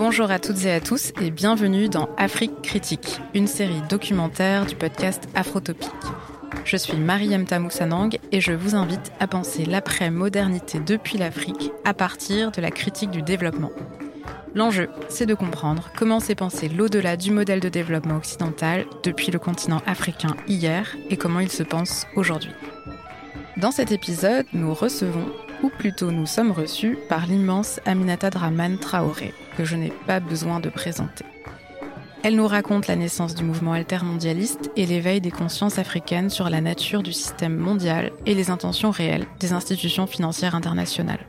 Bonjour 0.00 0.30
à 0.30 0.38
toutes 0.38 0.64
et 0.64 0.72
à 0.72 0.80
tous 0.80 1.12
et 1.20 1.30
bienvenue 1.30 1.90
dans 1.90 2.08
Afrique 2.16 2.62
Critique, 2.62 3.20
une 3.34 3.46
série 3.46 3.82
documentaire 3.90 4.64
du 4.64 4.74
podcast 4.74 5.28
Afrotopique. 5.34 5.90
Je 6.64 6.78
suis 6.78 6.96
Mariam 6.96 7.44
Tamoussanang 7.44 8.18
et 8.32 8.40
je 8.40 8.52
vous 8.52 8.74
invite 8.74 9.12
à 9.20 9.26
penser 9.26 9.66
l'après-modernité 9.66 10.80
depuis 10.80 11.18
l'Afrique 11.18 11.70
à 11.84 11.92
partir 11.92 12.50
de 12.50 12.62
la 12.62 12.70
critique 12.70 13.10
du 13.10 13.20
développement. 13.20 13.72
L'enjeu, 14.54 14.88
c'est 15.10 15.26
de 15.26 15.34
comprendre 15.34 15.90
comment 15.98 16.18
s'est 16.18 16.34
pensé 16.34 16.70
l'au-delà 16.70 17.18
du 17.18 17.30
modèle 17.30 17.60
de 17.60 17.68
développement 17.68 18.16
occidental 18.16 18.86
depuis 19.02 19.30
le 19.30 19.38
continent 19.38 19.82
africain 19.84 20.34
hier 20.48 20.96
et 21.10 21.18
comment 21.18 21.40
il 21.40 21.52
se 21.52 21.62
pense 21.62 22.06
aujourd'hui. 22.16 22.54
Dans 23.58 23.70
cet 23.70 23.92
épisode, 23.92 24.46
nous 24.54 24.72
recevons, 24.72 25.26
ou 25.62 25.68
plutôt 25.68 26.10
nous 26.10 26.24
sommes 26.24 26.52
reçus, 26.52 26.96
par 27.10 27.26
l'immense 27.26 27.80
Aminata 27.84 28.30
Draman 28.30 28.78
Traoré, 28.78 29.34
que 29.56 29.64
je 29.64 29.76
n'ai 29.76 29.92
pas 30.06 30.20
besoin 30.20 30.60
de 30.60 30.68
présenter. 30.68 31.24
Elle 32.22 32.36
nous 32.36 32.46
raconte 32.46 32.86
la 32.86 32.96
naissance 32.96 33.34
du 33.34 33.44
mouvement 33.44 33.72
altermondialiste 33.72 34.70
et 34.76 34.84
l'éveil 34.84 35.22
des 35.22 35.30
consciences 35.30 35.78
africaines 35.78 36.28
sur 36.28 36.50
la 36.50 36.60
nature 36.60 37.02
du 37.02 37.14
système 37.14 37.56
mondial 37.56 38.12
et 38.26 38.34
les 38.34 38.50
intentions 38.50 38.90
réelles 38.90 39.26
des 39.38 39.54
institutions 39.54 40.06
financières 40.06 40.54
internationales. 40.54 41.26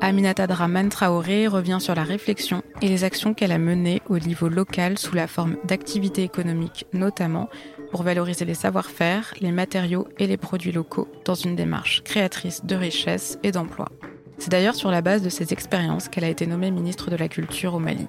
Aminata 0.00 0.46
Draman 0.46 0.90
Traoré 0.90 1.48
revient 1.48 1.78
sur 1.80 1.94
la 1.94 2.04
réflexion 2.04 2.62
et 2.82 2.88
les 2.88 3.02
actions 3.02 3.34
qu'elle 3.34 3.50
a 3.50 3.58
menées 3.58 4.02
au 4.08 4.18
niveau 4.18 4.48
local 4.48 4.98
sous 4.98 5.14
la 5.14 5.26
forme 5.26 5.56
d'activités 5.64 6.22
économiques 6.22 6.86
notamment 6.92 7.48
pour 7.90 8.02
valoriser 8.02 8.44
les 8.44 8.54
savoir-faire, 8.54 9.34
les 9.40 9.52
matériaux 9.52 10.06
et 10.18 10.26
les 10.26 10.36
produits 10.36 10.72
locaux 10.72 11.08
dans 11.24 11.34
une 11.34 11.56
démarche 11.56 12.02
créatrice 12.04 12.64
de 12.64 12.76
richesse 12.76 13.38
et 13.42 13.52
d'emploi. 13.52 13.88
C'est 14.38 14.50
d'ailleurs 14.50 14.74
sur 14.74 14.90
la 14.90 15.02
base 15.02 15.22
de 15.22 15.28
ces 15.28 15.52
expériences 15.52 16.08
qu'elle 16.08 16.24
a 16.24 16.28
été 16.28 16.46
nommée 16.46 16.70
ministre 16.70 17.10
de 17.10 17.16
la 17.16 17.28
Culture 17.28 17.74
au 17.74 17.78
Mali. 17.78 18.06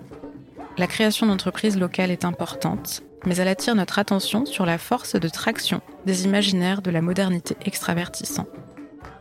La 0.78 0.88
création 0.88 1.26
d'entreprises 1.26 1.80
locales 1.80 2.12
est 2.12 2.26
importante, 2.26 3.02
mais 3.26 3.38
elle 3.38 3.48
attire 3.48 3.76
notre 3.76 4.00
attention 4.00 4.46
sur 4.46 4.66
la 4.66 4.78
force 4.78 5.16
de 5.16 5.28
traction 5.28 5.82
des 6.06 6.26
imaginaires 6.26 6.82
de 6.82 6.92
la 6.92 7.02
modernité 7.02 7.56
extravertissant. 7.66 8.46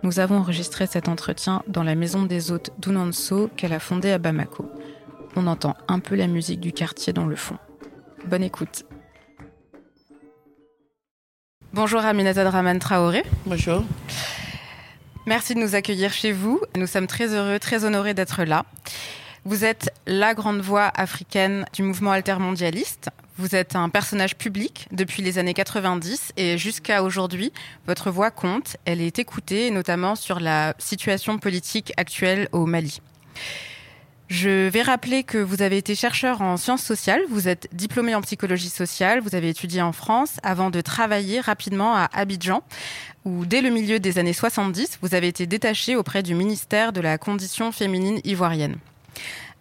Nous 0.03 0.21
avons 0.21 0.37
enregistré 0.37 0.87
cet 0.87 1.09
entretien 1.09 1.63
dans 1.67 1.83
la 1.83 1.95
maison 1.95 2.25
des 2.25 2.53
hôtes 2.53 2.73
d'Unanso 2.79 3.49
qu'elle 3.57 3.73
a 3.73 3.81
fondée 3.81 4.13
à 4.13 4.19
Bamako. 4.19 4.71
On 5.35 5.47
entend 5.47 5.77
un 5.89 5.99
peu 5.99 6.15
la 6.15 6.27
musique 6.27 6.61
du 6.61 6.73
quartier 6.73 7.13
dans 7.13 7.27
le 7.27 7.37
fond. 7.37 7.57
Bonne 8.27 8.43
écoute. 8.43 8.85
Bonjour 11.73 12.01
Aminata 12.01 12.45
Draman 12.45 12.79
Traoré. 12.79 13.23
Bonjour. 13.47 13.83
Merci 15.29 15.57
de 15.57 15.61
nous 15.61 15.75
accueillir 15.75 16.13
chez 16.13 16.31
vous. 16.31 16.61
Nous 16.77 16.87
sommes 16.87 17.09
très 17.09 17.35
heureux, 17.35 17.59
très 17.59 17.85
honorés 17.85 18.15
d'être 18.15 18.45
là. 18.45 18.65
Vous 19.45 19.65
êtes 19.65 19.93
la 20.07 20.35
grande 20.35 20.61
voix 20.61 20.93
africaine 20.95 21.67
du 21.73 21.83
mouvement 21.83 22.13
altermondialiste. 22.13 23.11
Vous 23.37 23.57
êtes 23.57 23.75
un 23.75 23.89
personnage 23.89 24.37
public 24.37 24.87
depuis 24.93 25.23
les 25.23 25.39
années 25.39 25.53
90 25.53 26.33
et 26.37 26.57
jusqu'à 26.59 27.03
aujourd'hui, 27.03 27.53
votre 27.89 28.13
voix 28.13 28.31
compte. 28.31 28.77
Elle 28.85 29.01
est 29.01 29.19
écoutée, 29.19 29.73
notamment 29.73 30.15
sur 30.15 30.39
la 30.39 30.75
situation 30.79 31.39
politique 31.39 31.93
actuelle 31.97 32.49
au 32.53 32.65
Mali. 32.65 33.01
Je 34.29 34.69
vais 34.69 34.83
rappeler 34.83 35.23
que 35.23 35.39
vous 35.39 35.63
avez 35.63 35.77
été 35.77 35.95
chercheur 35.95 36.43
en 36.43 36.57
sciences 36.57 36.83
sociales, 36.83 37.21
vous 37.29 37.47
êtes 37.47 37.69
diplômé 37.73 38.13
en 38.17 38.21
psychologie 38.23 38.71
sociale, 38.71 39.21
vous 39.21 39.37
avez 39.37 39.51
étudié 39.51 39.83
en 39.83 39.93
France 39.93 40.39
avant 40.43 40.71
de 40.71 40.81
travailler 40.81 41.41
rapidement 41.41 41.95
à 41.95 42.09
Abidjan, 42.13 42.65
où 43.25 43.47
dès 43.47 43.61
le 43.61 43.71
milieu 43.71 44.01
des 44.01 44.19
années 44.19 44.33
70, 44.33 44.99
vous 45.01 45.15
avez 45.15 45.29
été 45.29 45.47
détaché 45.47 45.95
auprès 45.95 46.25
du 46.25 46.35
ministère 46.35 46.93
de 46.93 47.01
la 47.01 47.19
condition 47.19 47.71
féminine 47.71 48.21
ivoirienne. 48.25 48.77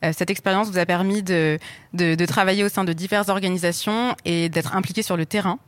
Euh, 0.03 0.11
cette 0.17 0.31
expérience 0.31 0.69
vous 0.71 0.80
a 0.80 0.86
permis 0.88 1.21
de, 1.21 1.59
de, 1.93 2.16
de, 2.16 2.25
travailler 2.25 2.63
au 2.63 2.69
sein 2.69 2.83
de 2.83 2.93
diverses 2.93 3.30
organisations 3.30 4.16
et 4.25 4.49
d'être 4.49 4.75
impliqué 4.75 5.03
sur 5.03 5.16
le 5.16 5.27
terrain. 5.27 5.59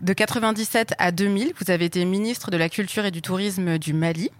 De 0.00 0.14
97 0.14 0.94
à 0.98 1.12
2000, 1.12 1.52
vous 1.60 1.70
avez 1.70 1.84
été 1.84 2.04
ministre 2.06 2.50
de 2.50 2.56
la 2.56 2.70
Culture 2.70 3.04
et 3.04 3.10
du 3.10 3.20
Tourisme 3.20 3.78
du 3.78 3.92
Mali. 3.92 4.30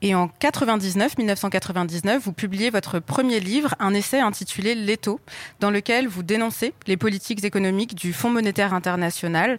Et 0.00 0.14
en 0.14 0.28
99, 0.28 1.18
1999, 1.18 2.22
vous 2.22 2.32
publiez 2.32 2.70
votre 2.70 3.00
premier 3.00 3.40
livre, 3.40 3.74
un 3.80 3.94
essai 3.94 4.20
intitulé 4.20 4.76
L'étau, 4.76 5.20
dans 5.58 5.70
lequel 5.70 6.06
vous 6.06 6.22
dénoncez 6.22 6.72
les 6.86 6.96
politiques 6.96 7.42
économiques 7.44 7.96
du 7.96 8.12
Fonds 8.12 8.30
monétaire 8.30 8.74
international, 8.74 9.58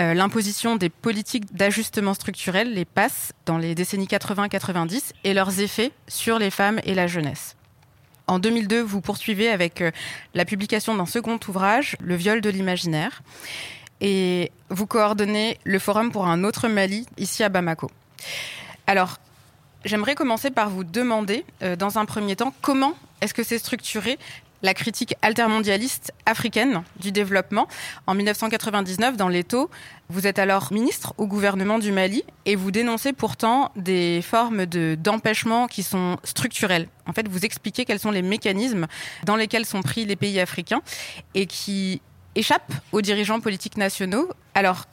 euh, 0.00 0.14
l'imposition 0.14 0.76
des 0.76 0.88
politiques 0.88 1.54
d'ajustement 1.54 2.14
structurel, 2.14 2.72
les 2.72 2.86
PASS, 2.86 3.32
dans 3.44 3.58
les 3.58 3.74
décennies 3.74 4.06
80-90, 4.06 5.12
et 5.24 5.34
leurs 5.34 5.60
effets 5.60 5.92
sur 6.08 6.38
les 6.38 6.50
femmes 6.50 6.80
et 6.84 6.94
la 6.94 7.06
jeunesse. 7.06 7.54
En 8.26 8.38
2002, 8.38 8.80
vous 8.80 9.02
poursuivez 9.02 9.50
avec 9.50 9.82
euh, 9.82 9.90
la 10.32 10.46
publication 10.46 10.96
d'un 10.96 11.04
second 11.04 11.38
ouvrage, 11.46 11.96
Le 12.00 12.16
viol 12.16 12.40
de 12.40 12.48
l'imaginaire, 12.48 13.22
et 14.00 14.50
vous 14.70 14.86
coordonnez 14.86 15.58
le 15.64 15.78
Forum 15.78 16.10
pour 16.10 16.26
un 16.26 16.42
autre 16.42 16.68
Mali, 16.68 17.06
ici 17.18 17.42
à 17.44 17.50
Bamako. 17.50 17.90
Alors, 18.86 19.18
J'aimerais 19.84 20.14
commencer 20.14 20.50
par 20.50 20.70
vous 20.70 20.82
demander, 20.82 21.44
euh, 21.62 21.76
dans 21.76 21.98
un 21.98 22.06
premier 22.06 22.36
temps, 22.36 22.54
comment 22.62 22.94
est-ce 23.20 23.34
que 23.34 23.42
c'est 23.42 23.58
structuré 23.58 24.18
la 24.62 24.72
critique 24.72 25.14
altermondialiste 25.20 26.14
africaine 26.24 26.84
du 26.98 27.12
développement. 27.12 27.68
En 28.06 28.14
1999, 28.14 29.18
dans 29.18 29.28
l'Eto, 29.28 29.70
vous 30.08 30.26
êtes 30.26 30.38
alors 30.38 30.72
ministre 30.72 31.12
au 31.18 31.26
gouvernement 31.26 31.78
du 31.78 31.92
Mali 31.92 32.24
et 32.46 32.56
vous 32.56 32.70
dénoncez 32.70 33.12
pourtant 33.12 33.72
des 33.76 34.22
formes 34.22 34.64
de, 34.64 34.96
d'empêchement 34.98 35.66
qui 35.66 35.82
sont 35.82 36.16
structurelles. 36.24 36.88
En 37.06 37.12
fait, 37.12 37.28
vous 37.28 37.44
expliquez 37.44 37.84
quels 37.84 37.98
sont 37.98 38.10
les 38.10 38.22
mécanismes 38.22 38.86
dans 39.24 39.36
lesquels 39.36 39.66
sont 39.66 39.82
pris 39.82 40.06
les 40.06 40.16
pays 40.16 40.40
africains 40.40 40.80
et 41.34 41.44
qui 41.44 42.00
échappent 42.34 42.72
aux 42.92 43.02
dirigeants 43.02 43.40
politiques 43.40 43.76
nationaux. 43.76 44.30
Alors, 44.54 44.86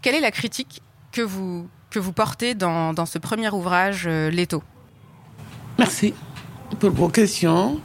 quelle 0.00 0.14
est 0.14 0.20
la 0.20 0.30
critique 0.30 0.80
que 1.12 1.20
vous 1.20 1.68
que 1.90 1.98
vous 1.98 2.12
portez 2.12 2.54
dans, 2.54 2.94
dans 2.94 3.06
ce 3.06 3.18
premier 3.18 3.50
ouvrage, 3.50 4.04
euh, 4.06 4.30
L'étau 4.30 4.62
Merci 5.78 6.14
pour 6.78 6.90
vos 6.90 7.08
questions. 7.08 7.80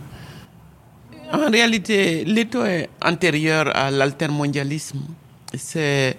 En 1.33 1.49
réalité, 1.49 2.23
l'étau 2.23 2.63
est 2.63 2.87
antérieur 3.03 3.75
à 3.75 3.89
l'altermondialisme. 3.89 4.99
C'est 5.55 6.17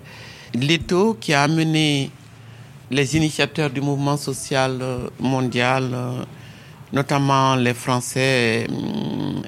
l'étau 0.52 1.14
qui 1.14 1.32
a 1.32 1.44
amené 1.44 2.10
les 2.90 3.16
initiateurs 3.16 3.70
du 3.70 3.80
mouvement 3.80 4.16
social 4.16 4.78
euh, 4.80 5.08
mondial, 5.20 5.90
euh, 5.94 6.24
notamment 6.92 7.54
les 7.54 7.74
Français, 7.74 8.66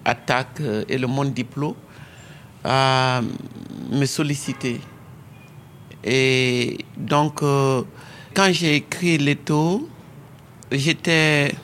Attaque 0.04 0.60
et 0.88 0.96
le 0.98 1.06
Monde 1.08 1.34
Diplo, 1.34 1.76
à 2.64 3.20
me 3.90 4.06
solliciter. 4.06 4.80
Et 6.04 6.78
donc, 6.96 7.42
quand 8.34 8.52
j'ai 8.52 8.76
écrit 8.76 9.18
Leto, 9.18 9.88
j'étais 10.70 11.54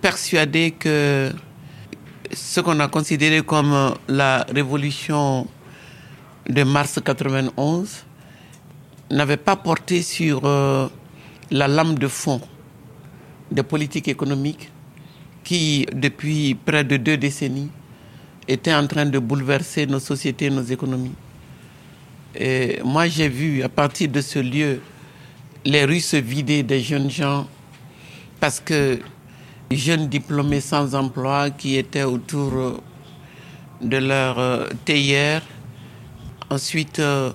persuadé 0.00 0.72
que 0.72 1.32
ce 2.32 2.60
qu'on 2.60 2.78
a 2.80 2.88
considéré 2.88 3.42
comme 3.42 3.94
la 4.08 4.46
révolution 4.52 5.46
de 6.48 6.62
mars 6.62 7.00
91 7.04 8.04
n'avait 9.10 9.36
pas 9.36 9.56
porté 9.56 10.02
sur 10.02 10.42
euh, 10.44 10.88
la 11.50 11.66
lame 11.66 11.98
de 11.98 12.08
fond 12.08 12.40
des 13.50 13.62
politiques 13.62 14.08
économiques 14.08 14.70
qui, 15.42 15.86
depuis 15.92 16.54
près 16.54 16.84
de 16.84 16.96
deux 16.96 17.16
décennies, 17.16 17.70
étaient 18.46 18.74
en 18.74 18.86
train 18.86 19.06
de 19.06 19.18
bouleverser 19.18 19.86
nos 19.86 19.98
sociétés, 19.98 20.50
nos 20.50 20.62
économies. 20.62 21.14
Et 22.36 22.78
moi, 22.84 23.08
j'ai 23.08 23.28
vu 23.28 23.62
à 23.62 23.68
partir 23.68 24.08
de 24.08 24.20
ce 24.20 24.38
lieu 24.38 24.80
les 25.64 25.84
rues 25.84 26.00
se 26.00 26.16
vidaient 26.16 26.62
des 26.62 26.80
jeunes 26.80 27.10
gens 27.10 27.46
parce 28.38 28.60
que 28.60 29.00
jeunes 29.70 30.08
diplômés 30.08 30.60
sans 30.60 30.94
emploi 30.94 31.50
qui 31.50 31.76
étaient 31.76 32.02
autour 32.02 32.52
euh, 32.54 32.80
de 33.80 33.98
leur 33.98 34.38
euh, 34.38 34.66
théière, 34.84 35.42
ensuite 36.48 36.98
euh, 36.98 37.30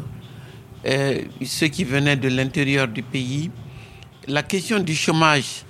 ceux 1.46 1.68
qui 1.68 1.84
venaient 1.84 2.18
de 2.18 2.28
l'intérieur 2.28 2.88
du 2.88 3.04
pays, 3.04 3.52
la 4.28 4.44
question 4.44 4.80
du 4.80 4.96
chômage 4.96 5.64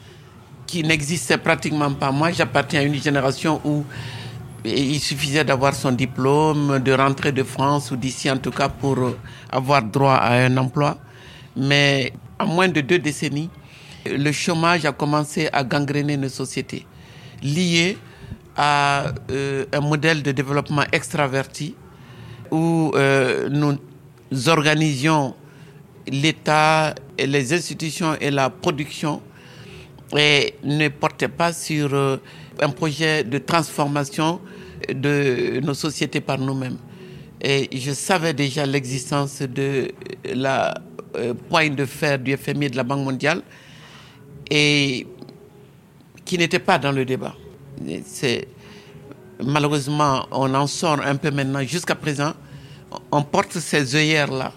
qui 0.66 0.82
n'existait 0.82 1.38
pratiquement 1.38 1.94
pas. 1.94 2.12
Moi, 2.12 2.32
j'appartiens 2.32 2.80
à 2.80 2.84
une 2.84 2.96
génération 2.96 3.62
où 3.64 3.86
il 4.64 5.00
suffisait 5.00 5.44
d'avoir 5.44 5.76
son 5.76 5.92
diplôme, 5.92 6.80
de 6.80 6.92
rentrer 6.92 7.32
de 7.32 7.44
France 7.44 7.92
ou 7.92 7.96
d'ici 7.96 8.32
en 8.32 8.38
tout 8.38 8.50
cas 8.50 8.70
pour 8.70 8.98
avoir 9.52 9.84
droit 9.84 10.16
à 10.16 10.34
un 10.46 10.58
emploi. 10.58 10.98
Mais 11.56 12.12
en 12.40 12.48
moins 12.48 12.68
de 12.68 12.82
deux 12.82 13.00
décennies, 13.00 13.50
le 14.06 14.32
chômage 14.32 14.86
a 14.86 14.92
commencé 14.92 15.50
à 15.52 15.64
gangréner 15.64 16.18
nos 16.18 16.30
sociétés, 16.30 16.86
lié 17.42 17.98
à 18.56 19.06
euh, 19.32 19.66
un 19.74 19.82
modèle 19.82 20.24
de 20.24 20.32
développement 20.32 20.84
extraverti 20.92 21.76
où 22.52 22.92
euh, 22.96 23.50
nous 23.50 23.78
organisions 24.50 25.36
l'État 26.08 26.94
et 27.18 27.28
les 27.28 27.54
institutions 27.54 28.16
et 28.22 28.32
la 28.32 28.50
production 28.50 29.22
et 30.16 30.54
ne 30.64 30.88
portaient 30.90 31.28
pas 31.28 31.52
sur 31.52 31.94
euh, 31.94 32.18
un 32.62 32.70
projet 32.70 33.24
de 33.24 33.40
transformation 33.40 34.40
de 34.94 35.60
nos 35.64 35.74
sociétés 35.74 36.22
par 36.22 36.38
nous-mêmes. 36.38 36.78
Et 37.42 37.70
je 37.78 37.92
savais 37.92 38.34
déjà 38.34 38.66
l'existence 38.66 39.42
de 39.42 39.92
la 40.34 40.76
euh, 41.16 41.34
poigne 41.50 41.76
de 41.76 41.86
fer 41.86 42.20
du 42.20 42.36
FMI 42.36 42.66
et 42.66 42.70
de 42.70 42.78
la 42.78 42.84
Banque 42.84 43.04
mondiale 43.04 43.42
et 44.50 45.08
qui 46.24 46.38
n'était 46.38 46.60
pas 46.60 46.78
dans 46.78 46.92
le 46.92 47.06
débat. 47.06 47.36
C'est 48.06 48.48
malheureusement 49.44 50.28
on 50.32 50.54
en 50.54 50.68
sort 50.68 51.02
un 51.06 51.16
peu 51.16 51.32
maintenant. 51.32 51.62
Jusqu'à 51.64 51.96
présent, 51.96 52.34
on 53.12 53.22
porte 53.24 53.54
ces 53.60 53.96
œillères 53.96 54.32
là 54.32 54.52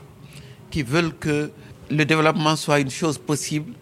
qui 0.70 0.82
veulent 0.82 1.14
que 1.14 1.50
le 1.90 2.05
développement 2.05 2.56
soit 2.56 2.81
une 2.81 2.90
chose 2.90 3.19
possible, 3.19 3.72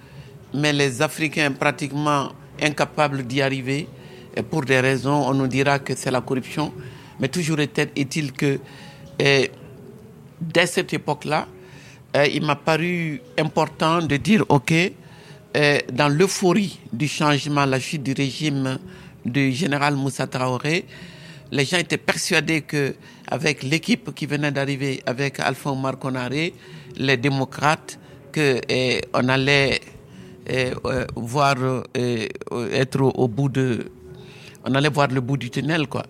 mais 0.55 0.72
les 0.72 1.02
Africains 1.02 1.50
pratiquement 1.52 2.32
incapables 2.61 3.25
d'y 3.25 3.43
arriver. 3.43 3.88
Et 4.37 4.43
pour 4.43 4.62
des 4.62 4.81
raisons, 4.81 5.25
on 5.29 5.34
nous 5.34 5.46
dira 5.49 5.79
que 5.79 5.94
c'est 5.96 6.11
la 6.11 6.20
corruption. 6.20 6.72
Mais 7.19 7.29
toujours 7.29 7.58
est-il 7.61 8.32
que 8.32 8.58
eh, 9.19 9.50
dès 10.40 10.67
cette 10.67 10.93
époque-là, 10.93 11.49
eh, 12.17 12.37
il 12.37 12.45
m'a 12.45 12.57
paru 12.57 13.21
important 13.39 14.01
de 14.01 14.17
dire, 14.17 14.43
OK, 14.49 14.73
eh, 14.73 15.85
dans 15.93 16.09
l'euphorie 16.09 16.79
du 16.93 17.09
changement, 17.09 17.67
la 17.67 17.79
chute 17.79 18.03
du 18.03 18.15
régime 18.15 18.79
du 19.25 19.53
général 19.53 19.97
Moussa 19.97 20.27
Traoré, 20.27 20.87
les 21.51 21.65
gens 21.67 21.77
étaient 21.77 21.99
persuadés 21.99 22.63
que 22.63 22.95
avec 23.29 23.63
l'équipe 23.63 24.15
qui 24.15 24.25
venait 24.25 24.51
d'arriver 24.51 25.03
avec 25.05 25.41
Alpha 25.41 25.71
Omar 25.71 25.99
Konaré, 25.99 26.55
les 26.97 27.19
démocrates, 27.19 27.99
que 28.33 28.61
on 29.15 29.29
allait 29.29 29.81
euh, 30.51 30.75
voir 31.17 31.57
euh, 31.59 32.27
être 32.73 33.29
bout 33.29 33.49
de 33.49 33.91
on 34.65 34.75
allait 34.75 34.89
voir 34.89 35.09
le 35.09 35.21
bout 35.21 35.37
du 35.37 35.51
tunnel 35.51 35.87
quoi. 35.87 36.05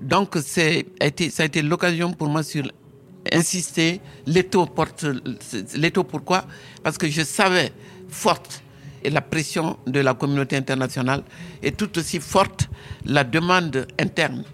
Donc 0.00 0.36
ça 0.36 0.62
a 1.00 1.06
été 1.06 1.62
l'occasion 1.62 2.12
pour 2.12 2.28
moi 2.28 2.42
sur 2.42 2.64
insister 3.30 4.00
l'étau 4.26 4.66
porte 4.66 5.06
l'étau 5.74 6.04
pourquoi? 6.04 6.44
Parce 6.82 6.98
que 6.98 7.08
je 7.08 7.22
savais 7.22 7.72
forte 8.08 8.62
et 9.04 9.10
la 9.10 9.20
pression 9.20 9.78
de 9.86 10.00
la 10.00 10.14
communauté 10.14 10.56
internationale 10.56 11.22
est 11.62 11.76
tout 11.76 11.98
aussi 11.98 12.20
forte 12.20 12.68
la 13.04 13.24
demande 13.24 13.86
interne 13.98 14.44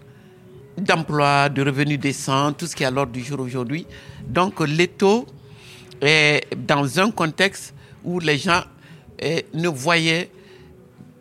d'emploi, 0.77 1.49
de 1.49 1.63
revenus 1.63 1.99
décents, 1.99 2.53
tout 2.53 2.67
ce 2.67 2.77
qui 2.77 2.83
est 2.83 2.87
à 2.87 2.91
l'ordre 2.91 3.13
du 3.13 3.23
jour 3.23 3.41
aujourd'hui. 3.41 3.87
Donc 4.27 4.61
l'étau 4.61 5.27
est 6.01 6.47
dans 6.57 7.01
un 7.01 7.11
contexte 7.11 7.75
où 8.05 8.21
les 8.21 8.39
gens 8.39 8.63
ne 9.21 9.69
voyaient 9.69 10.31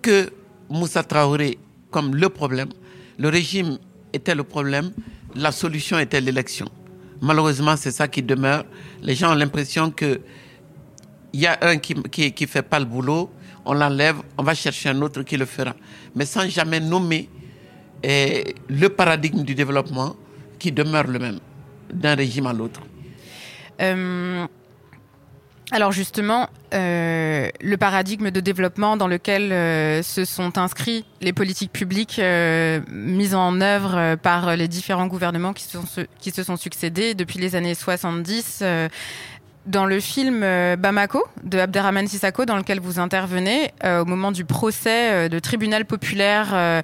que 0.01 0.29
Moussa 0.69 1.03
Traoré 1.03 1.57
comme 1.89 2.15
le 2.15 2.29
problème. 2.29 2.69
Le 3.17 3.29
régime 3.29 3.79
était 4.13 4.35
le 4.35 4.43
problème, 4.43 4.91
la 5.35 5.51
solution 5.51 5.97
était 5.97 6.21
l'élection. 6.21 6.69
Malheureusement, 7.21 7.75
c'est 7.75 7.91
ça 7.91 8.07
qui 8.07 8.21
demeure. 8.21 8.63
Les 9.01 9.15
gens 9.15 9.31
ont 9.31 9.35
l'impression 9.35 9.91
que 9.91 10.21
il 11.33 11.41
y 11.41 11.47
a 11.47 11.57
un 11.61 11.77
qui 11.77 11.93
qui 12.31 12.47
fait 12.47 12.61
pas 12.61 12.79
le 12.79 12.85
boulot, 12.85 13.29
on 13.65 13.73
l'enlève, 13.73 14.17
on 14.37 14.43
va 14.43 14.53
chercher 14.53 14.89
un 14.89 15.01
autre 15.01 15.23
qui 15.23 15.37
le 15.37 15.45
fera, 15.45 15.75
mais 16.15 16.25
sans 16.25 16.47
jamais 16.49 16.79
nommer 16.79 17.29
eh, 18.01 18.55
le 18.69 18.89
paradigme 18.89 19.43
du 19.43 19.53
développement 19.53 20.15
qui 20.57 20.71
demeure 20.71 21.07
le 21.07 21.19
même 21.19 21.39
d'un 21.93 22.15
régime 22.15 22.47
à 22.47 22.53
l'autre. 22.53 22.81
Euh, 23.81 24.47
alors 25.71 25.91
justement, 25.91 26.47
euh, 26.73 27.49
le 27.59 27.77
paradigme 27.77 28.31
de 28.31 28.39
développement 28.39 28.95
dans 28.95 29.07
lequel 29.07 29.51
euh, 29.51 30.01
se 30.01 30.23
sont 30.23 30.57
inscrits 30.57 31.03
les 31.19 31.33
politiques 31.33 31.73
publiques 31.73 32.19
euh, 32.19 32.79
mises 32.89 33.35
en 33.35 33.59
œuvre 33.59 34.15
par 34.15 34.55
les 34.55 34.69
différents 34.69 35.07
gouvernements 35.07 35.51
qui, 35.51 35.63
sont, 35.63 35.83
qui 36.19 36.31
se 36.31 36.43
sont 36.43 36.55
succédés 36.55 37.15
depuis 37.15 37.39
les 37.39 37.55
années 37.55 37.75
70 37.75 38.63
dans 39.65 39.85
le 39.85 39.99
film 39.99 40.39
Bamako 40.77 41.25
de 41.43 41.59
Abderrahmane 41.59 42.07
Sissako, 42.07 42.45
dans 42.45 42.55
lequel 42.55 42.79
vous 42.79 42.99
intervenez 42.99 43.73
au 43.83 44.05
moment 44.05 44.31
du 44.31 44.45
procès 44.45 45.27
de 45.27 45.39
tribunal 45.39 45.83
populaire 45.83 46.81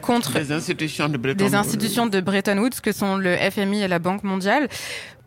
contre 0.00 0.32
des 0.32 0.52
institutions 0.52 1.10
de 1.10 1.18
Bretton, 1.18 1.44
des 1.44 1.54
institutions 1.54 2.06
de 2.06 2.20
Bretton 2.22 2.56
Woods, 2.56 2.80
que 2.82 2.92
sont 2.92 3.18
le 3.18 3.36
FMI 3.36 3.82
et 3.82 3.88
la 3.88 3.98
Banque 3.98 4.24
mondiale, 4.24 4.68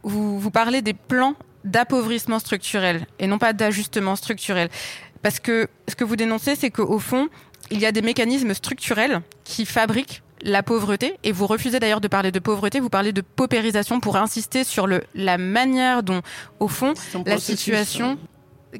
vous, 0.01 0.39
vous 0.39 0.50
parlez 0.50 0.81
des 0.81 0.94
plans 0.94 1.35
d'appauvrissement 1.63 2.39
structurel 2.39 3.07
et 3.19 3.27
non 3.27 3.38
pas 3.38 3.54
d'ajustement 3.54 4.15
structurel. 4.15 4.69
Parce 5.21 5.39
que 5.39 5.68
ce 5.88 5.95
que 5.95 6.04
vous 6.04 6.15
dénoncez, 6.15 6.56
c'est 6.56 6.69
qu'au 6.69 7.00
fond, 7.00 7.30
il 7.71 7.80
y 7.80 7.86
a 7.86 7.92
des 7.92 8.01
mécanismes 8.01 8.54
structurels 8.54 9.21
qui 9.44 9.65
fabriquent 9.65 10.21
la 10.45 10.62
pauvreté, 10.62 11.15
et 11.24 11.31
vous 11.31 11.48
refusez 11.48 11.80
d'ailleurs 11.80 12.01
de 12.01 12.10
parler 12.10 12.31
de 12.31 12.39
pauvreté, 12.39 12.81
vous 12.81 12.89
parlez 12.89 13.13
de 13.13 13.21
paupérisation 13.21 14.01
pour 14.01 14.18
insister 14.18 14.65
sur 14.65 14.88
le, 14.88 15.04
la 15.15 15.38
manière 15.38 16.04
dont, 16.04 16.21
au 16.60 16.68
fond, 16.68 16.94
la 17.25 17.38
situation 17.38 18.18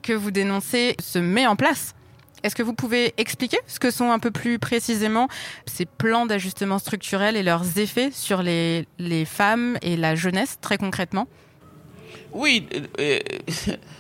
que 0.02 0.12
vous 0.12 0.32
dénoncez 0.32 0.98
se 1.00 1.20
met 1.20 1.48
en 1.48 1.56
place. 1.56 1.96
Est-ce 2.44 2.56
que 2.56 2.64
vous 2.64 2.74
pouvez 2.74 3.14
expliquer 3.16 3.60
ce 3.68 3.80
que 3.80 3.92
sont 3.92 4.12
un 4.12 4.20
peu 4.20 4.32
plus 4.32 4.60
précisément 4.60 5.30
ces 5.66 5.86
plans 5.86 6.26
d'ajustement 6.26 6.80
structurel 6.80 7.38
et 7.38 7.44
leurs 7.44 7.80
effets 7.80 8.10
sur 8.12 8.44
les, 8.44 8.86
les 9.00 9.24
femmes 9.24 9.78
et 9.82 9.96
la 9.96 10.16
jeunesse, 10.16 10.58
très 10.60 10.78
concrètement? 10.78 11.30
Oui, 12.34 12.68
euh, 13.00 13.20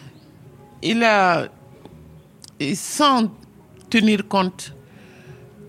il 0.81 1.03
a, 1.03 1.47
sans 2.75 3.31
tenir 3.89 4.27
compte 4.27 4.73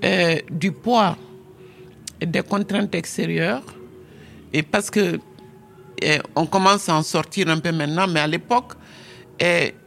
euh, 0.04 0.36
du 0.50 0.72
poids 0.72 1.16
des 2.20 2.42
contraintes 2.42 2.94
extérieures, 2.94 3.62
et 4.52 4.62
parce 4.62 4.90
que 4.90 5.18
euh, 6.04 6.18
on 6.34 6.46
commence 6.46 6.88
à 6.88 6.94
en 6.94 7.02
sortir 7.02 7.48
un 7.48 7.58
peu 7.58 7.72
maintenant, 7.72 8.06
mais 8.06 8.20
à 8.20 8.26
l'époque, 8.26 8.74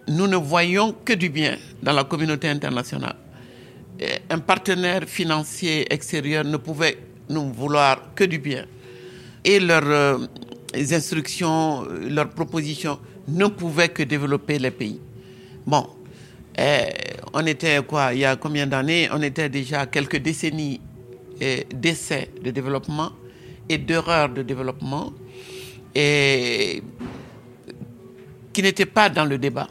nous 0.10 0.28
ne 0.28 0.36
voyons 0.36 0.94
que 1.06 1.14
du 1.14 1.30
bien 1.30 1.58
dans 1.82 1.94
la 1.94 2.04
communauté 2.04 2.50
internationale. 2.50 3.16
un 4.30 4.40
partenaire 4.40 5.04
financier 5.08 5.92
extérieur 5.92 6.44
ne 6.44 6.58
pouvait 6.58 6.98
nous 7.30 7.52
vouloir 7.54 8.14
que 8.14 8.26
du 8.26 8.40
bien. 8.40 8.66
Et 9.44 9.60
leur 9.60 10.20
les 10.78 10.94
instructions, 10.94 11.86
euh, 11.90 12.10
leurs 12.10 12.30
propositions 12.30 13.00
ne 13.28 13.48
pouvaient 13.48 13.90
que 13.90 14.04
développer 14.04 14.60
les 14.60 14.72
pays. 14.72 15.02
Bon, 15.66 15.88
eh, 16.58 16.84
on 17.34 17.46
était 17.46 17.80
quoi, 17.86 18.14
il 18.14 18.20
y 18.20 18.26
a 18.26 18.36
combien 18.36 18.68
d'années 18.68 19.10
On 19.12 19.22
était 19.22 19.50
déjà 19.50 19.86
quelques 19.88 20.18
décennies 20.18 20.80
eh, 21.42 21.66
d'essais 21.74 22.30
de 22.44 22.52
développement 22.52 23.12
et 23.68 23.78
d'erreurs 23.78 24.30
de 24.30 24.44
développement 24.44 25.14
et 25.94 26.82
qui 28.54 28.62
n'étaient 28.62 28.86
pas 28.86 29.10
dans 29.10 29.26
le 29.26 29.38
débat. 29.38 29.68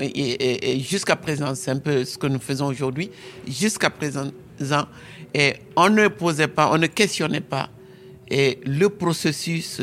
et, 0.00 0.80
jusqu'à 0.80 1.16
présent, 1.16 1.54
c'est 1.54 1.70
un 1.70 1.78
peu 1.78 2.04
ce 2.04 2.18
que 2.18 2.26
nous 2.26 2.40
faisons 2.40 2.66
aujourd'hui. 2.66 3.10
Jusqu'à 3.46 3.90
présent, 3.90 4.30
et 5.32 5.54
on 5.76 5.88
ne 5.88 6.08
posait 6.08 6.48
pas, 6.48 6.70
on 6.72 6.78
ne 6.78 6.86
questionnait 6.88 7.40
pas 7.40 7.70
et 8.30 8.58
le 8.64 8.88
processus 8.88 9.80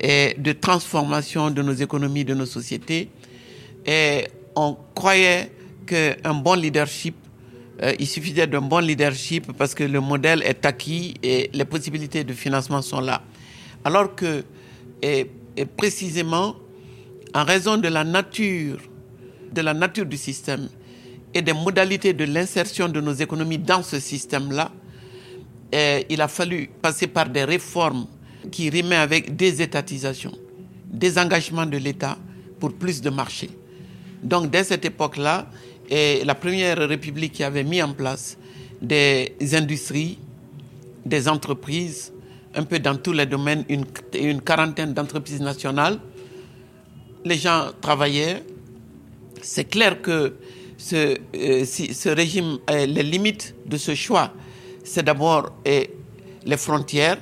de 0.00 0.52
transformation 0.52 1.50
de 1.50 1.62
nos 1.62 1.72
économies, 1.74 2.24
de 2.24 2.34
nos 2.34 2.46
sociétés. 2.46 3.10
Et 3.84 4.26
on 4.56 4.76
croyait 4.94 5.52
qu'un 5.86 6.34
bon 6.34 6.54
leadership, 6.54 7.16
euh, 7.82 7.92
il 7.98 8.06
suffisait 8.06 8.46
d'un 8.46 8.60
bon 8.60 8.78
leadership 8.78 9.52
parce 9.56 9.74
que 9.74 9.84
le 9.84 10.00
modèle 10.00 10.42
est 10.42 10.64
acquis 10.64 11.14
et 11.22 11.50
les 11.52 11.64
possibilités 11.64 12.24
de 12.24 12.32
financement 12.32 12.82
sont 12.82 13.00
là. 13.00 13.22
Alors 13.84 14.14
que, 14.14 14.44
précisément, 15.76 16.56
en 17.34 17.44
raison 17.44 17.76
de 17.76 17.88
la 17.88 18.04
nature, 18.04 18.78
de 19.52 19.60
la 19.62 19.74
nature 19.74 20.06
du 20.06 20.16
système 20.16 20.68
et 21.32 21.42
des 21.42 21.52
modalités 21.52 22.12
de 22.12 22.24
l'insertion 22.24 22.88
de 22.88 23.00
nos 23.00 23.14
économies 23.14 23.58
dans 23.58 23.82
ce 23.82 23.98
système-là, 23.98 24.70
il 25.72 26.20
a 26.20 26.28
fallu 26.28 26.68
passer 26.80 27.06
par 27.06 27.28
des 27.28 27.44
réformes 27.44 28.06
qui 28.50 28.70
rimaient 28.70 28.96
avec 28.96 29.36
des 29.36 29.62
étatisations, 29.62 30.36
des 30.86 31.18
engagements 31.18 31.66
de 31.66 31.76
l'État 31.76 32.16
pour 32.58 32.72
plus 32.72 33.00
de 33.00 33.10
marchés. 33.10 33.50
Donc, 34.22 34.50
dès 34.50 34.64
cette 34.64 34.84
époque-là, 34.84 35.46
la 35.90 36.34
première 36.34 36.78
république 36.78 37.32
qui 37.32 37.44
avait 37.44 37.64
mis 37.64 37.82
en 37.82 37.92
place 37.92 38.36
des 38.80 39.34
industries, 39.52 40.18
des 41.04 41.28
entreprises, 41.28 42.12
un 42.54 42.64
peu 42.64 42.78
dans 42.78 42.96
tous 42.96 43.12
les 43.12 43.26
domaines, 43.26 43.64
une, 43.68 44.40
quarantaine 44.40 44.92
d'entreprises 44.92 45.40
nationales. 45.40 45.98
Les 47.24 47.36
gens 47.36 47.68
travaillaient. 47.80 48.42
C'est 49.42 49.64
clair 49.64 50.00
que 50.02 50.34
ce, 50.76 51.16
euh, 51.36 51.64
ce 51.64 52.08
régime, 52.08 52.58
les 52.68 53.02
limites 53.02 53.54
de 53.66 53.76
ce 53.76 53.94
choix 53.94 54.32
c'est 54.84 55.04
d'abord 55.04 55.52
les 55.64 56.56
frontières 56.56 57.18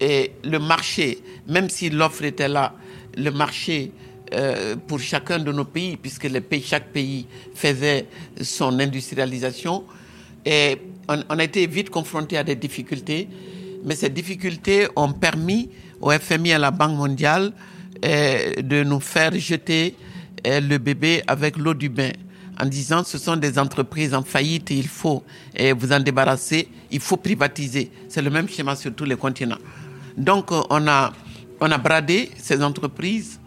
et 0.00 0.32
le 0.44 0.58
marché, 0.58 1.18
même 1.46 1.68
si 1.68 1.90
l'offre 1.90 2.24
était 2.24 2.48
là, 2.48 2.74
le 3.16 3.30
marché 3.30 3.92
euh, 4.34 4.76
pour 4.86 5.00
chacun 5.00 5.38
de 5.38 5.50
nos 5.52 5.64
pays, 5.64 5.96
puisque 5.96 6.28
chaque 6.64 6.92
pays 6.92 7.26
faisait 7.54 8.06
son 8.40 8.78
industrialisation, 8.78 9.84
on, 11.08 11.38
a 11.38 11.44
été 11.44 11.66
vite 11.66 11.90
confronté 11.90 12.36
à 12.36 12.44
des 12.44 12.56
difficultés, 12.56 13.28
mais 13.84 13.94
ces 13.94 14.10
difficultés 14.10 14.86
ont 14.96 15.12
permis 15.12 15.70
au 16.00 16.10
FMI 16.10 16.50
et 16.50 16.54
à 16.54 16.58
la 16.58 16.70
Banque 16.70 16.96
mondiale 16.96 17.52
eh, 18.02 18.62
de 18.62 18.84
nous 18.84 19.00
faire 19.00 19.32
jeter 19.34 19.94
eh, 20.44 20.60
le 20.60 20.78
bébé 20.78 21.22
avec 21.26 21.56
l'eau 21.56 21.74
du 21.74 21.88
bain 21.88 22.10
en 22.60 22.66
disant 22.66 23.04
ce 23.04 23.18
sont 23.18 23.36
des 23.36 23.58
entreprises 23.58 24.14
en 24.14 24.22
faillite 24.22 24.70
il 24.70 24.88
faut 24.88 25.22
eh, 25.54 25.72
vous 25.72 25.92
en 25.92 26.00
débarrasser, 26.00 26.68
il 26.90 27.00
faut 27.00 27.16
privatiser. 27.16 27.90
C'est 28.08 28.22
le 28.22 28.30
même 28.30 28.48
schéma 28.48 28.76
sur 28.76 28.94
tous 28.94 29.04
les 29.04 29.16
continents. 29.16 29.58
Donc 30.16 30.50
on 30.50 30.88
a, 30.88 31.12
on 31.60 31.70
a 31.70 31.78
bradé 31.78 32.30
ces 32.36 32.62
entreprises 32.62 33.40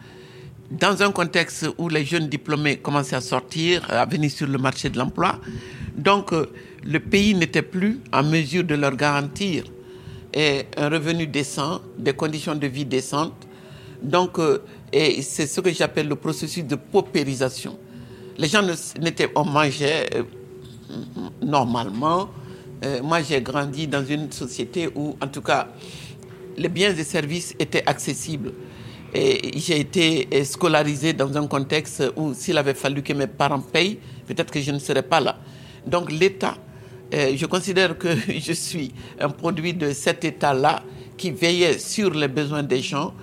dans 0.69 1.01
un 1.03 1.12
contexte 1.12 1.67
où 1.77 1.89
les 1.89 2.05
jeunes 2.05 2.27
diplômés 2.27 2.77
commençaient 2.77 3.17
à 3.17 3.21
sortir, 3.21 3.86
à 3.89 4.05
venir 4.05 4.31
sur 4.31 4.48
le 4.48 4.57
marché 4.57 4.89
de 4.89 4.98
l'emploi. 4.98 5.39
Donc 5.98 6.31
le 6.83 7.00
pays 7.00 7.33
n'était 7.36 7.62
plus 7.62 8.00
en 8.13 8.24
mesure 8.24 8.63
de 8.63 8.75
leur 8.75 8.95
garantir 8.95 9.65
un 10.77 10.89
revenu 10.89 11.27
décent, 11.27 11.81
des 11.98 12.13
conditions 12.13 12.55
de 12.55 12.67
vie 12.67 12.86
décentes. 12.86 13.48
Donc, 14.01 14.39
euh, 14.39 14.60
c'est 15.21 15.48
ce 15.48 15.62
que 15.62 15.71
j'appelle 15.71 16.07
le 16.07 16.15
processus 16.15 16.65
de 16.65 16.75
paupérisation. 16.75 17.77
Les 18.38 18.48
gens 18.48 18.63
n'étaient, 19.00 19.29
on 19.36 19.45
mangeait 19.45 20.10
euh, 20.15 20.24
normalement. 21.41 22.29
Euh, 22.83 23.01
moi, 23.03 23.21
j'ai 23.21 23.41
grandi 23.41 23.88
dans 23.88 24.03
une 24.05 24.31
société 24.31 24.89
où, 24.95 25.15
en 25.21 25.27
tout 25.27 25.41
cas, 25.41 25.67
les 26.57 26.69
biens 26.69 26.95
et 26.95 27.03
services 27.03 27.55
étaient 27.59 27.83
accessibles. 27.85 28.53
Et 29.13 29.59
j'ai 29.59 29.79
été 29.79 30.43
scolarisé 30.45 31.13
dans 31.13 31.35
un 31.38 31.47
contexte 31.47 32.03
où, 32.15 32.33
s'il 32.33 32.57
avait 32.57 32.73
fallu 32.73 33.01
que 33.03 33.13
mes 33.13 33.27
parents 33.27 33.59
payent, 33.59 34.00
peut-être 34.25 34.51
que 34.51 34.61
je 34.61 34.71
ne 34.71 34.79
serais 34.79 35.03
pas 35.03 35.19
là. 35.19 35.38
Donc, 35.85 36.11
l'État 36.11 36.57
je 37.11 37.45
considère 37.45 37.97
que 37.97 38.07
je 38.39 38.53
suis 38.53 38.93
un 39.19 39.29
produit 39.29 39.73
de 39.73 39.91
cet 39.91 40.23
État-là 40.23 40.83
qui 41.17 41.31
veillait 41.31 41.77
sur 41.77 42.11
les 42.11 42.27
besoins 42.27 42.63
des 42.63 42.81
gens 42.81 43.13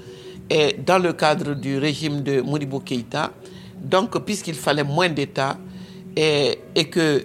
et 0.50 0.76
dans 0.84 0.98
le 0.98 1.12
cadre 1.12 1.54
du 1.54 1.78
régime 1.78 2.22
de 2.22 2.40
Modibo 2.40 2.80
Keïta. 2.80 3.32
Donc, 3.80 4.24
puisqu'il 4.24 4.54
fallait 4.54 4.84
moins 4.84 5.08
d'État 5.08 5.58
et, 6.16 6.58
que 6.90 7.24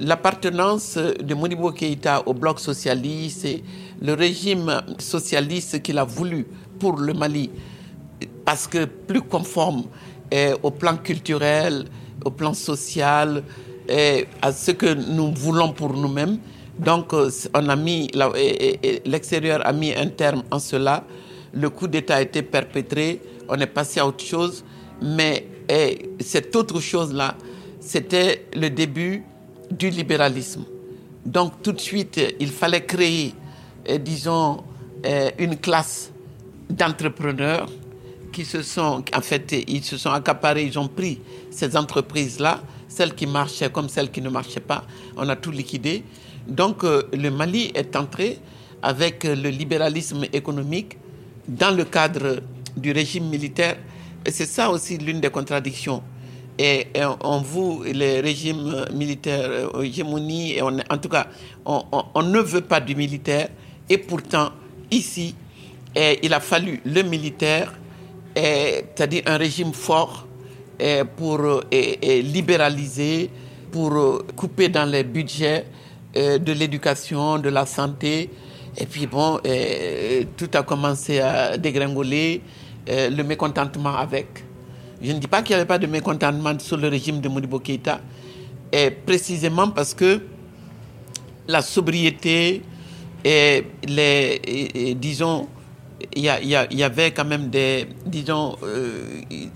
l'appartenance 0.00 0.96
de 0.96 1.34
Modibo 1.34 1.70
Keïta 1.72 2.22
au 2.26 2.34
bloc 2.34 2.60
socialiste 2.60 3.44
et 3.44 3.62
le 4.00 4.14
régime 4.14 4.82
socialiste 4.98 5.82
qu'il 5.82 5.98
a 5.98 6.04
voulu 6.04 6.46
pour 6.78 6.98
le 6.98 7.12
Mali, 7.12 7.50
parce 8.44 8.66
que 8.66 8.84
plus 8.84 9.22
conforme 9.22 9.84
au 10.62 10.70
plan 10.70 10.96
culturel, 10.96 11.84
au 12.24 12.30
plan 12.30 12.54
social, 12.54 13.42
et 13.88 14.26
à 14.40 14.52
ce 14.52 14.70
que 14.70 14.94
nous 14.94 15.32
voulons 15.34 15.72
pour 15.72 15.92
nous-mêmes. 15.92 16.38
Donc, 16.78 17.12
euh, 17.12 17.30
on 17.54 17.68
a 17.68 17.76
mis, 17.76 18.10
l'extérieur 19.04 19.66
a 19.66 19.72
mis 19.72 19.92
un 19.92 20.08
terme 20.08 20.42
en 20.50 20.58
cela. 20.58 21.04
Le 21.52 21.68
coup 21.70 21.86
d'État 21.86 22.16
a 22.16 22.22
été 22.22 22.42
perpétré. 22.42 23.20
On 23.48 23.56
est 23.56 23.66
passé 23.66 24.00
à 24.00 24.06
autre 24.06 24.24
chose. 24.24 24.64
Mais 25.02 25.46
cette 26.20 26.54
autre 26.54 26.80
chose-là, 26.80 27.34
c'était 27.84 28.46
le 28.54 28.70
début 28.70 29.24
du 29.70 29.90
libéralisme. 29.90 30.64
Donc, 31.26 31.62
tout 31.62 31.72
de 31.72 31.80
suite, 31.80 32.20
il 32.40 32.50
fallait 32.50 32.84
créer, 32.84 33.34
disons, 34.00 34.62
une 35.38 35.56
classe 35.56 36.10
d'entrepreneurs 36.70 37.68
qui 38.32 38.44
se 38.44 38.62
sont, 38.62 39.04
en 39.14 39.20
fait, 39.20 39.54
ils 39.68 39.84
se 39.84 39.96
sont 39.96 40.10
accaparés, 40.10 40.64
ils 40.64 40.78
ont 40.78 40.88
pris 40.88 41.20
ces 41.50 41.76
entreprises-là 41.76 42.60
celles 42.92 43.14
qui 43.14 43.26
marchaient 43.26 43.70
comme 43.70 43.88
celles 43.88 44.10
qui 44.10 44.20
ne 44.20 44.28
marchaient 44.28 44.60
pas. 44.60 44.84
On 45.16 45.28
a 45.28 45.36
tout 45.36 45.50
liquidé. 45.50 46.04
Donc 46.46 46.84
euh, 46.84 47.02
le 47.12 47.30
Mali 47.30 47.72
est 47.74 47.96
entré 47.96 48.38
avec 48.82 49.24
le 49.24 49.48
libéralisme 49.48 50.24
économique 50.32 50.98
dans 51.48 51.74
le 51.74 51.84
cadre 51.84 52.40
du 52.76 52.92
régime 52.92 53.28
militaire. 53.28 53.76
Et 54.26 54.30
c'est 54.30 54.46
ça 54.46 54.70
aussi 54.70 54.98
l'une 54.98 55.20
des 55.20 55.30
contradictions. 55.30 56.02
Et, 56.58 56.86
on 57.22 57.38
vous, 57.40 57.82
les 57.84 58.20
régimes 58.20 58.84
militaires, 58.92 59.48
euh, 59.74 59.82
hégémonie, 59.82 60.52
et 60.52 60.62
on, 60.62 60.76
en 60.90 60.98
tout 60.98 61.08
cas, 61.08 61.26
on, 61.64 62.22
ne 62.22 62.40
veut 62.40 62.60
pas 62.60 62.80
du 62.80 62.94
militaire. 62.94 63.48
Et 63.88 63.98
pourtant, 63.98 64.50
ici, 64.90 65.34
il 65.96 66.32
a 66.32 66.40
fallu 66.40 66.80
le 66.84 67.02
militaire, 67.02 67.72
c'est-à-dire 68.34 69.22
un 69.26 69.36
régime 69.36 69.72
fort, 69.72 70.26
pour 71.16 71.62
libéraliser, 72.02 73.30
pour 73.70 73.92
euh, 73.92 74.26
couper 74.34 74.68
dans 74.68 74.84
les 74.84 75.04
budgets 75.04 75.66
de 76.14 76.52
l'éducation, 76.52 77.38
de 77.38 77.48
la 77.48 77.64
santé. 77.66 78.30
Et 78.76 78.86
puis 78.86 79.06
bon, 79.06 79.38
tout 80.36 80.50
a 80.54 80.62
commencé 80.62 81.20
à 81.20 81.56
dégringoler, 81.56 82.42
le 82.86 83.22
mécontentement 83.22 83.96
avec. 83.96 84.44
Je 85.02 85.10
ne 85.10 85.18
dis 85.18 85.26
pas 85.26 85.42
qu'il 85.42 85.56
n'y 85.56 85.60
avait 85.60 85.66
pas 85.68 85.78
de 85.78 85.88
mécontentement 85.88 86.56
sur 86.60 86.76
le 86.76 86.86
régime 86.86 87.20
de 87.20 87.28
Modibo 87.28 87.58
Keïta, 87.58 88.00
et 88.70 88.90
précisément 88.92 89.68
parce 89.68 89.94
que 89.94 90.20
la 91.48 91.60
sobriété 91.60 92.62
et 93.24 93.66
les, 93.84 94.94
disons, 94.94 95.48
il 96.14 96.22
y, 96.24 96.84
avait 96.84 97.10
quand 97.10 97.24
même 97.24 97.48
des, 97.50 97.88
disons, 98.06 98.56
euh, 98.62 99.22
il 99.30 99.50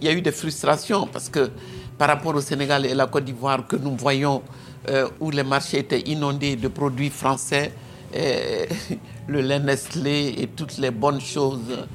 y 0.00 0.08
a 0.08 0.12
eu 0.12 0.22
des 0.22 0.32
frustrations 0.32 1.06
parce 1.06 1.28
que 1.28 1.50
par 1.98 2.08
rapport 2.08 2.34
au 2.34 2.40
Sénégal 2.40 2.86
et 2.86 2.94
la 2.94 3.06
Côte 3.06 3.24
d'Ivoire 3.24 3.66
que 3.66 3.76
nous 3.76 3.96
voyons 3.96 4.42
euh, 4.88 5.08
où 5.20 5.30
les 5.30 5.42
marchés 5.42 5.78
étaient 5.80 6.00
inondés 6.00 6.56
de 6.56 6.68
produits 6.68 7.10
français, 7.10 7.72
le 9.28 9.42
lait 9.42 9.60
Nestlé 9.60 10.34
et 10.38 10.46
toutes 10.46 10.78
les 10.78 10.90
bonnes 10.90 11.20
choses 11.20 11.86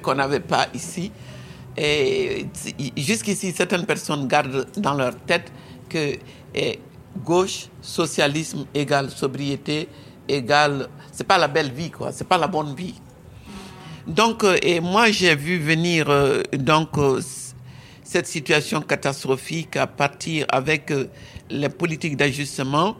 qu'on 0.00 0.14
n'avait 0.14 0.40
pas 0.40 0.68
ici. 0.72 1.12
Et 1.80 2.46
jusqu'ici, 2.96 3.52
certaines 3.52 3.86
personnes 3.86 4.26
gardent 4.26 4.66
dans 4.76 4.94
leur 4.94 5.14
tête 5.26 5.52
que 5.88 6.16
gauche, 7.24 7.68
socialisme 7.80 8.66
égale 8.74 9.10
sobriété 9.10 9.88
égale. 10.28 10.88
C'est 11.12 11.26
pas 11.26 11.38
la 11.38 11.48
belle 11.48 11.70
vie, 11.70 11.90
quoi. 11.90 12.12
C'est 12.12 12.26
pas 12.26 12.38
la 12.38 12.48
bonne 12.48 12.74
vie. 12.74 12.94
Donc, 14.06 14.44
euh, 14.44 14.56
et 14.62 14.80
moi, 14.80 15.10
j'ai 15.10 15.34
vu 15.34 15.58
venir 15.58 16.08
euh, 16.08 16.42
donc 16.52 16.96
euh, 16.96 17.20
cette 18.02 18.26
situation 18.26 18.80
catastrophique 18.80 19.76
à 19.76 19.86
partir 19.86 20.46
avec 20.48 20.92
les 21.50 21.68
politiques 21.68 22.16
d'ajustement 22.16 22.96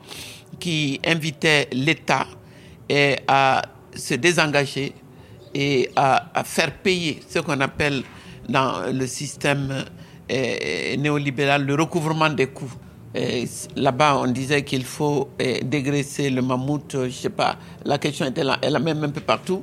qui 0.60 1.00
invitaient 1.06 1.68
l'État 1.72 2.26
à 3.26 3.62
se 3.94 4.14
désengager 4.14 4.92
et 5.54 5.88
à 5.96 6.42
faire 6.44 6.72
payer 6.72 7.20
ce 7.26 7.38
qu'on 7.38 7.60
appelle 7.60 8.02
dans 8.48 8.92
le 8.92 9.06
système 9.06 9.84
néolibéral 10.98 11.64
le 11.64 11.74
recouvrement 11.74 12.30
des 12.30 12.46
coûts. 12.48 12.72
Là-bas, 13.76 14.18
on 14.18 14.26
disait 14.26 14.62
qu'il 14.62 14.84
faut 14.84 15.30
dégraisser 15.64 16.30
le 16.30 16.42
mammouth, 16.42 16.96
je 17.04 17.10
sais 17.10 17.30
pas, 17.30 17.56
la 17.84 17.98
question 17.98 18.26
était 18.26 18.44
là, 18.44 18.58
elle 18.62 18.76
a 18.76 18.78
même 18.78 19.02
un 19.04 19.08
peu 19.08 19.20
partout 19.20 19.62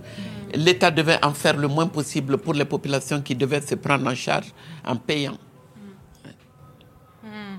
l'État 0.55 0.91
devait 0.91 1.23
en 1.23 1.33
faire 1.33 1.57
le 1.57 1.67
moins 1.67 1.87
possible 1.87 2.37
pour 2.37 2.53
les 2.53 2.65
populations 2.65 3.21
qui 3.21 3.35
devaient 3.35 3.61
se 3.61 3.75
prendre 3.75 4.07
en 4.09 4.15
charge 4.15 4.53
en 4.85 4.95
payant. 4.95 5.37
Hmm. 7.23 7.57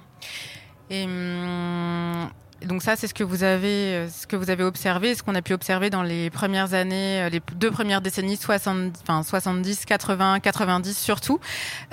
Et 0.90 1.04
hum, 1.04 2.28
donc 2.66 2.82
ça, 2.82 2.96
c'est 2.96 3.06
ce 3.06 3.14
que 3.14 3.24
vous 3.24 3.44
avez, 3.44 3.94
euh, 3.94 4.08
ce 4.08 4.26
que 4.26 4.36
vous 4.36 4.50
avez 4.50 4.64
observé, 4.64 5.14
ce 5.14 5.22
qu'on 5.22 5.34
a 5.34 5.42
pu 5.42 5.52
observer 5.52 5.90
dans 5.90 6.02
les 6.02 6.30
premières 6.30 6.74
années, 6.74 7.22
euh, 7.22 7.28
les 7.28 7.40
deux 7.56 7.70
premières 7.70 8.00
décennies, 8.00 8.36
70, 8.36 9.00
enfin 9.02 9.22
70, 9.22 9.84
80, 9.84 10.40
90 10.40 10.98
surtout. 10.98 11.40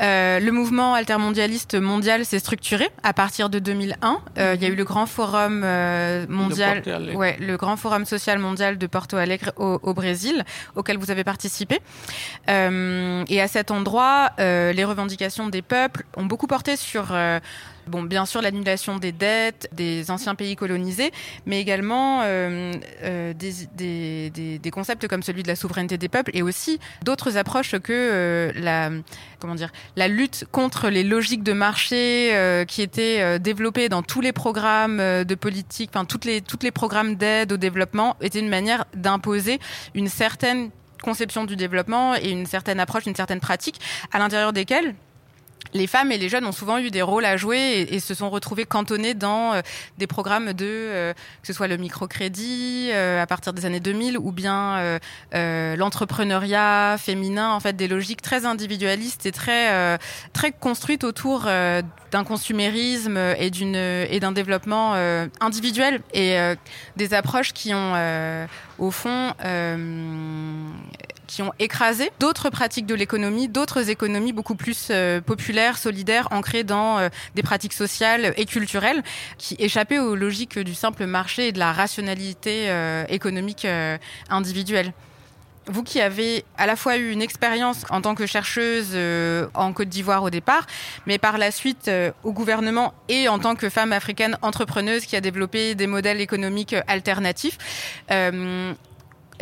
Euh, 0.02 0.40
le 0.40 0.52
mouvement 0.52 0.94
altermondialiste 0.94 1.76
mondial 1.76 2.26
s'est 2.26 2.40
structuré 2.40 2.90
à 3.04 3.14
partir 3.14 3.50
de 3.50 3.60
2001. 3.60 4.20
Euh, 4.38 4.56
il 4.56 4.64
y 4.64 4.66
a 4.66 4.70
eu 4.70 4.76
le 4.76 4.84
grand 4.84 5.06
forum 5.06 5.62
euh, 5.64 6.26
mondial, 6.30 6.84
ouais, 7.16 7.38
le 7.40 7.58
grand 7.58 7.78
forum 7.78 8.06
social 8.06 8.40
mondial 8.40 8.78
de 8.78 8.88
Porto 8.88 9.18
Alegre 9.18 9.52
au, 9.58 9.80
au 9.84 9.94
Brésil, 9.94 10.44
auquel 10.76 10.98
vous 10.98 11.12
avez 11.12 11.24
participé. 11.24 11.80
Euh, 12.50 13.24
et 13.28 13.42
à 13.42 13.48
cet 13.48 13.72
endroit, 13.72 14.32
les 14.38 14.84
revendications 14.84 15.48
des 15.48 15.62
peuples 15.62 16.04
ont 16.18 16.26
beaucoup 16.26 16.48
porté 16.48 16.76
sur 16.76 17.14
Bon, 17.88 18.04
bien 18.04 18.26
sûr, 18.26 18.42
l'annulation 18.42 18.98
des 18.98 19.12
dettes 19.12 19.68
des 19.74 20.10
anciens 20.10 20.36
pays 20.36 20.56
colonisés, 20.56 21.12
mais 21.46 21.60
également 21.60 22.22
euh, 22.24 22.74
euh, 23.04 23.34
des, 23.34 24.72
concepts 24.72 25.08
comme 25.08 25.22
celui 25.22 25.44
de 25.44 25.48
la 25.48 25.56
souveraineté 25.56 25.98
des 25.98 26.08
peuples 26.08 26.32
et 26.34 26.42
aussi 26.42 26.80
d'autres 27.04 27.38
approches 27.38 27.78
que 27.80 27.92
euh, 27.92 28.52
la, 28.56 28.90
comment 29.40 29.56
dire, 29.56 29.72
la 29.96 30.08
lutte 30.08 30.46
contre 30.52 30.90
les 30.90 31.04
logiques 31.04 31.44
de 31.44 31.54
marché 31.54 32.64
qui 32.68 32.82
étaient 32.82 33.40
développées 33.40 33.90
dans 33.90 34.02
tous 34.02 34.22
les 34.22 34.32
programmes 34.32 34.98
de 34.98 35.36
politique, 35.36 35.92
enfin 35.94 36.06
toutes 36.06 36.26
les, 36.26 36.42
toutes 36.42 36.64
les 36.64 36.72
programmes 36.72 37.16
d'aide 37.16 37.52
au 37.52 37.58
développement 37.58 38.16
étaient 38.22 38.40
une 38.40 38.50
manière 38.50 38.86
d'imposer 38.96 39.60
une 39.94 40.08
certaine 40.08 40.70
conception 41.02 41.44
du 41.44 41.56
développement 41.56 42.16
et 42.16 42.30
une 42.30 42.46
certaine 42.46 42.80
approche, 42.80 43.06
une 43.06 43.16
certaine 43.16 43.42
pratique, 43.42 43.80
à 44.12 44.20
l'intérieur 44.20 44.54
desquelles 44.54 44.96
les 45.74 45.88
femmes 45.88 46.12
et 46.12 46.18
les 46.18 46.30
jeunes 46.30 46.46
ont 46.46 46.52
souvent 46.52 46.78
eu 46.78 46.92
des 46.92 47.02
rôles 47.02 47.26
à 47.26 47.38
jouer 47.38 47.88
et, 47.90 48.00
se 48.00 48.14
sont 48.14 48.30
retrouvés 48.30 48.66
cantonnés 48.66 49.14
dans 49.14 49.54
euh, 49.54 49.62
des 49.98 50.08
programmes 50.08 50.54
de, 50.54 50.66
euh, 50.66 51.14
que 51.14 51.48
ce 51.48 51.54
soit 51.54 51.68
le 51.68 51.78
microcrédit 51.78 52.90
euh, 52.92 53.22
à 53.22 53.28
partir 53.28 53.54
des 53.54 53.66
années 53.66 53.80
2000 53.80 54.18
ou 54.18 54.32
bien 54.32 55.00
l'entrepreneuriat 55.34 56.98
féminin, 56.98 57.52
en 57.52 57.60
fait 57.60 57.76
des 57.76 57.88
logiques 57.88 58.22
très 58.22 58.46
individualistes 58.46 59.26
et 59.26 59.32
très 59.32 59.98
très 60.34 60.52
construites 60.52 61.04
autour 61.04 61.44
d'un 61.44 62.24
consumérisme 62.26 63.18
et 63.38 63.50
d'une 63.50 63.76
et 63.76 64.20
d'un 64.20 64.32
développement 64.32 64.94
individuel 65.40 66.02
et 66.14 66.38
des 66.98 67.14
approches 67.14 67.54
qui 67.54 67.74
ont 67.74 68.48
au 68.80 68.92
fond 68.92 69.34
qui 71.34 71.42
ont 71.42 71.52
écrasé 71.58 72.12
d'autres 72.20 72.52
pratiques 72.52 72.86
de 72.86 72.94
l'économie, 72.94 73.48
d'autres 73.48 73.90
économies 73.90 74.34
beaucoup 74.34 74.54
plus 74.54 74.90
euh, 74.92 75.20
populaires, 75.20 75.80
solidaires, 75.80 76.28
ancrées 76.30 76.64
dans 76.64 77.00
euh, 77.00 77.10
des 77.34 77.42
pratiques 77.42 77.74
sociales 77.74 78.36
et 78.38 78.46
culturelles, 78.46 79.02
qui 79.40 79.56
échappaient 79.58 79.98
aux 79.98 80.16
logiques 80.16 80.60
du 80.60 80.76
simple 80.76 81.08
marché 81.08 81.48
et 81.48 81.52
de 81.52 81.58
la 81.58 81.74
rationalité 81.74 82.70
euh, 82.70 83.04
économique 83.10 83.66
individuelle. 84.30 84.94
Vous 85.66 85.82
qui 85.82 86.02
avez 86.02 86.44
à 86.58 86.68
la 86.68 86.76
fois 86.76 86.98
eu 86.98 87.10
une 87.10 87.22
expérience 87.22 87.86
en 87.90 88.02
tant 88.02 88.16
que 88.16 88.26
chercheuse 88.26 88.98
en 89.54 89.72
Côte 89.72 89.88
d'Ivoire 89.88 90.22
au 90.24 90.30
départ, 90.30 90.68
mais 91.06 91.18
par 91.18 91.38
la 91.38 91.52
suite 91.52 91.90
au 92.24 92.34
gouvernement 92.34 92.94
et 93.08 93.30
en 93.30 93.40
tant 93.40 93.56
que 93.56 93.70
femme 93.70 93.94
africaine 93.94 94.38
entrepreneuse 94.42 95.06
qui 95.06 95.16
a 95.16 95.22
développé 95.22 95.74
des 95.74 95.88
modèles 95.88 96.20
économiques 96.20 96.76
alternatifs, 96.88 97.58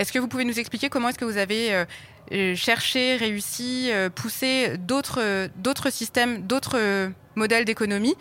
est-ce 0.01 0.12
que 0.12 0.17
vous 0.17 0.27
pouvez 0.27 0.46
nous 0.46 0.60
expliquer 0.60 0.89
comment 0.89 1.10
est-ce 1.10 1.20
que 1.20 1.25
vous 1.25 1.38
avez 1.38 1.74
euh, 1.74 1.86
euh, 2.34 2.55
cherché, 2.55 3.17
réussi, 3.17 3.89
euh, 3.91 4.10
poussé 4.10 4.77
d'autres 4.77 5.91
systèmes, 5.91 6.41
d'autres 6.41 7.12
modèles 7.36 7.65
d'économie 7.65 8.15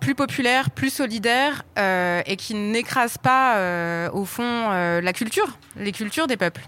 plus 0.00 0.14
populaires, 0.14 0.70
plus 0.70 0.92
solidaires 0.92 1.62
et 1.78 2.36
qui 2.36 2.54
n'écrasent 2.54 3.16
pas 3.16 4.10
au 4.12 4.26
fond 4.26 4.68
la 4.68 5.12
culture, 5.14 5.56
les 5.76 5.92
cultures 5.92 6.26
des 6.26 6.36
peuples? 6.36 6.60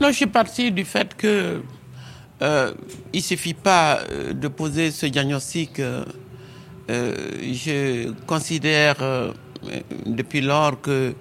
Non, 0.00 0.08
je 0.08 0.12
suis 0.12 0.26
parti 0.26 0.70
du 0.70 0.84
fait 0.84 1.16
que 1.16 1.62
il 3.12 3.22
suffit 3.22 3.54
pas 3.54 4.02
de 4.32 4.46
poser 4.46 4.92
ce 4.92 5.06
diagnostic. 5.06 5.80
je 6.88 8.12
considère 8.26 9.32
depuis 10.04 10.40
lors 10.40 10.80
que 10.80 11.14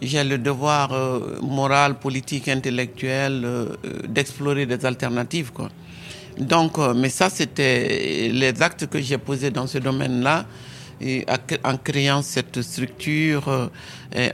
j'ai 0.00 0.24
le 0.24 0.38
devoir 0.38 0.92
euh, 0.92 1.38
moral, 1.42 1.98
politique, 1.98 2.48
intellectuel 2.48 3.42
euh, 3.44 3.66
euh, 3.84 4.02
d'explorer 4.08 4.66
des 4.66 4.84
alternatives. 4.84 5.52
Quoi. 5.52 5.68
Donc, 6.38 6.78
mais 6.94 7.08
ça, 7.08 7.30
c'était 7.30 8.30
les 8.32 8.62
actes 8.62 8.86
que 8.86 9.00
j'ai 9.00 9.18
posés 9.18 9.50
dans 9.50 9.66
ce 9.66 9.78
domaine-là, 9.78 10.46
en 11.64 11.76
créant 11.78 12.22
cette 12.22 12.62
structure, 12.62 13.70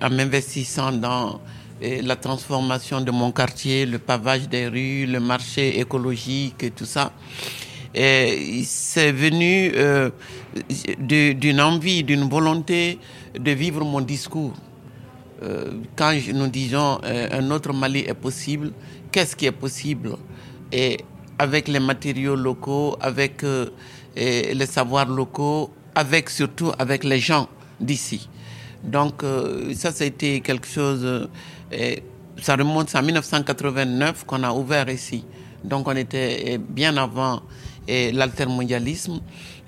en 0.02 0.10
m'investissant 0.10 0.92
dans 0.92 1.40
la 1.80 2.16
transformation 2.16 3.00
de 3.00 3.10
mon 3.10 3.32
quartier, 3.32 3.86
le 3.86 3.98
pavage 3.98 4.50
des 4.50 4.68
rues, 4.68 5.06
le 5.06 5.18
marché 5.18 5.80
écologique 5.80 6.62
et 6.62 6.70
tout 6.72 6.84
ça. 6.84 7.10
C'est 7.94 9.12
venu 9.12 9.72
d'une 10.98 11.60
envie, 11.62 12.04
d'une 12.04 12.28
volonté 12.28 12.98
de 13.38 13.50
vivre 13.50 13.82
mon 13.82 14.02
discours. 14.02 14.52
Euh, 15.44 15.70
quand 15.96 16.12
nous 16.32 16.48
disons 16.48 16.98
euh, 17.04 17.28
un 17.32 17.50
autre 17.50 17.72
Mali 17.72 18.00
est 18.00 18.14
possible, 18.14 18.72
qu'est-ce 19.12 19.36
qui 19.36 19.46
est 19.46 19.52
possible? 19.52 20.16
Et 20.72 20.98
avec 21.38 21.68
les 21.68 21.80
matériaux 21.80 22.36
locaux, 22.36 22.96
avec 23.00 23.44
euh, 23.44 23.66
les 24.16 24.66
savoirs 24.66 25.08
locaux, 25.08 25.70
avec 25.94 26.30
surtout 26.30 26.72
avec 26.78 27.04
les 27.04 27.18
gens 27.18 27.48
d'ici. 27.80 28.28
Donc 28.82 29.22
ça, 29.74 29.90
été 30.04 30.40
quelque 30.40 30.66
chose. 30.66 31.28
ça 32.42 32.54
remonte 32.54 32.94
à 32.94 33.00
1989 33.00 34.24
qu'on 34.26 34.42
a 34.42 34.52
ouvert 34.52 34.88
ici. 34.90 35.24
Donc 35.64 35.88
on 35.88 35.96
était 35.96 36.58
bien 36.58 36.96
avant 36.96 37.42
l'altermondialisme. 37.88 39.20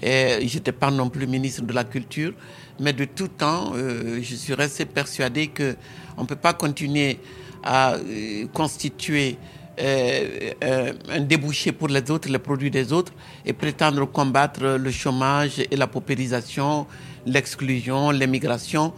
Je 0.03 0.43
n'étais 0.43 0.73
pas 0.73 0.91
non 0.91 1.09
plus 1.09 1.27
ministre 1.27 1.63
de 1.63 1.73
la 1.73 1.85
Culture. 1.85 2.33
Mais 2.79 2.93
de 2.93 3.07
tout 3.07 3.29
temps, 3.29 3.73
euh, 3.75 4.21
je 4.23 4.35
suis 4.35 4.53
resté 4.53 4.85
persuadé 4.85 5.47
que 5.47 5.77
on 6.19 6.23
ne 6.23 6.27
peut 6.27 6.37
pas 6.37 6.53
continuer 6.53 7.19
à 7.63 7.95
euh, 7.95 8.47
constituer 8.53 9.39
un 9.79 11.21
débouché 11.21 11.71
pour 11.73 11.89
les 11.89 12.11
autres, 12.11 12.31
les 12.31 12.39
produits 12.39 12.71
des 12.71 12.95
autres, 12.95 13.13
et 13.45 13.53
prétendre 13.53 14.07
combattre 14.11 14.79
le 14.79 14.91
chômage 14.91 15.59
et 15.71 15.77
la 15.77 15.87
paupérisation, 15.87 16.87
l'exclusion, 17.27 18.11
l'émigration. 18.11 18.95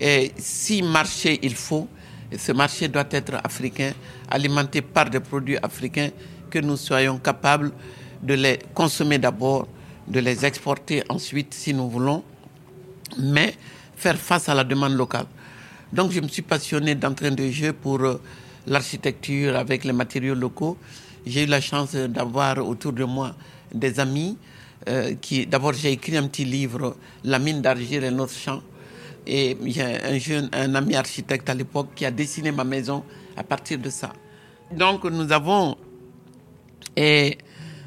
Et 0.00 0.32
si 0.38 0.82
marché 0.82 1.38
il 1.42 1.54
faut, 1.54 1.88
ce 2.38 2.52
marché 2.52 2.88
doit 2.88 3.04
être 3.10 3.34
africain, 3.44 3.92
alimenté 4.30 4.80
par 4.80 5.10
des 5.10 5.20
produits 5.20 5.58
africains, 5.62 6.08
que 6.54 6.60
nous 6.60 6.76
soyons 6.76 7.18
capables 7.18 7.72
de 8.22 8.34
les 8.34 8.60
consommer 8.74 9.18
d'abord, 9.18 9.66
de 10.06 10.20
les 10.20 10.46
exporter 10.46 11.02
ensuite 11.08 11.52
si 11.52 11.74
nous 11.74 11.90
voulons, 11.90 12.22
mais 13.18 13.56
faire 13.96 14.16
face 14.16 14.48
à 14.48 14.54
la 14.54 14.62
demande 14.62 14.92
locale. 14.92 15.26
Donc 15.92 16.12
je 16.12 16.20
me 16.20 16.28
suis 16.28 16.42
passionné 16.42 16.94
d'entrain 16.94 17.32
de 17.32 17.48
jeu 17.50 17.72
pour 17.72 18.00
euh, 18.02 18.20
l'architecture 18.68 19.56
avec 19.56 19.82
les 19.82 19.92
matériaux 19.92 20.36
locaux. 20.36 20.78
J'ai 21.26 21.42
eu 21.42 21.46
la 21.46 21.60
chance 21.60 21.96
d'avoir 21.96 22.58
autour 22.58 22.92
de 22.92 23.02
moi 23.02 23.34
des 23.74 23.98
amis 23.98 24.38
euh, 24.88 25.14
qui, 25.20 25.46
d'abord 25.46 25.72
j'ai 25.72 25.90
écrit 25.90 26.16
un 26.16 26.28
petit 26.28 26.44
livre, 26.44 26.96
La 27.24 27.40
mine 27.40 27.62
d'argile 27.62 28.04
et 28.04 28.12
notre 28.12 28.32
champ. 28.34 28.62
Et 29.26 29.56
j'ai 29.66 29.82
un 29.82 30.18
jeune, 30.18 30.48
un 30.52 30.72
ami 30.76 30.94
architecte 30.94 31.48
à 31.50 31.54
l'époque 31.54 31.88
qui 31.96 32.06
a 32.06 32.12
dessiné 32.12 32.52
ma 32.52 32.62
maison 32.62 33.02
à 33.36 33.42
partir 33.42 33.78
de 33.78 33.90
ça. 33.90 34.12
Donc 34.70 35.04
nous 35.04 35.30
avons, 35.32 35.76
et 36.96 37.38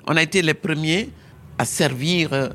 on 0.06 0.15
a 0.15 0.24
été 0.24 0.41
les 0.41 0.54
premiers 0.54 1.10
à 1.58 1.65
servir 1.65 2.30
euh, 2.34 2.50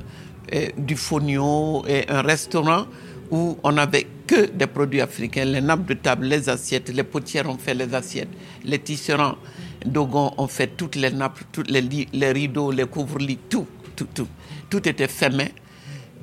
du 0.77 0.95
fonio 0.95 1.83
et 1.87 2.05
un 2.09 2.21
restaurant 2.21 2.85
où 3.31 3.57
on 3.63 3.71
n'avait 3.71 4.07
que 4.27 4.45
des 4.51 4.67
produits 4.67 5.01
africains, 5.01 5.45
les 5.45 5.61
nappes 5.61 5.85
de 5.85 5.95
table, 5.95 6.25
les 6.25 6.49
assiettes, 6.49 6.89
les 6.89 7.03
potières 7.03 7.49
ont 7.49 7.57
fait 7.57 7.73
les 7.73 7.93
assiettes, 7.93 8.29
les 8.63 8.79
tisserands 8.79 9.37
Dogon 9.85 10.33
ont 10.37 10.47
fait 10.47 10.77
toutes 10.77 10.95
les 10.95 11.11
nappes, 11.11 11.39
les 11.67 12.31
rideaux, 12.31 12.71
les 12.71 12.85
couvre-lits, 12.85 13.39
tout, 13.49 13.67
tout, 13.95 14.07
tout. 14.13 14.27
Tout 14.69 14.87
était 14.87 15.07
fait 15.07 15.29
main 15.29 15.49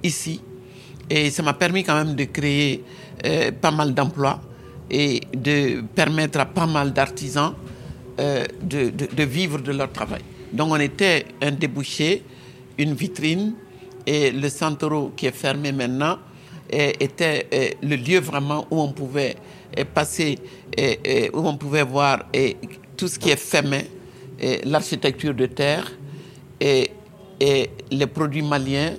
ici. 0.03 0.41
Et 1.09 1.31
ça 1.31 1.43
m'a 1.43 1.55
permis 1.55 1.85
quand 1.85 1.97
même 1.97 2.15
de 2.15 2.25
créer 2.25 2.85
euh, 3.27 3.51
pas 3.53 3.71
mal 3.71 3.93
d'emplois 3.95 4.41
et 4.91 5.21
de 5.35 5.83
permettre 5.95 6.41
à 6.41 6.47
pas 6.47 6.67
mal 6.67 6.93
d'artisans 6.93 7.55
euh, 8.21 8.45
de, 8.63 9.23
vivre 9.25 9.59
de 9.61 9.73
leur 9.73 9.91
travail. 9.91 10.21
Donc 10.53 10.71
on 10.73 10.77
était 10.77 11.25
un 11.41 11.53
débouché, 11.53 12.23
une 12.77 12.93
vitrine, 12.93 13.55
et 14.07 14.31
le 14.31 14.49
centre 14.51 15.11
qui 15.17 15.27
est 15.27 15.35
fermé 15.35 15.73
maintenant 15.73 16.19
était 16.71 17.77
le 17.83 17.97
lieu 17.97 18.21
vraiment 18.21 18.67
où 18.71 18.81
on 18.81 18.93
pouvait 18.93 19.37
passer, 19.95 20.39
où 21.33 21.39
on 21.39 21.57
pouvait 21.57 21.83
voir 21.83 22.27
tout 22.97 23.09
ce 23.09 23.19
qui 23.19 23.31
est 23.31 23.63
main, 23.63 23.83
l'architecture 24.65 25.35
de 25.35 25.47
terre, 25.47 25.91
et, 26.61 26.91
les 27.91 28.07
produits 28.07 28.43
maliens, 28.43 28.95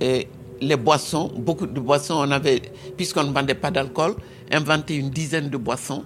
et 0.00 0.28
les 0.60 0.76
boissons, 0.76 1.32
beaucoup 1.36 1.66
de 1.66 1.80
boissons, 1.80 2.14
on 2.26 2.30
avait, 2.30 2.62
puisqu'on 2.96 3.24
ne 3.24 3.32
vendait 3.32 3.54
pas 3.54 3.70
d'alcool, 3.70 4.14
inventé 4.52 4.96
une 4.96 5.10
dizaine 5.10 5.48
de 5.48 5.56
boissons 5.56 6.04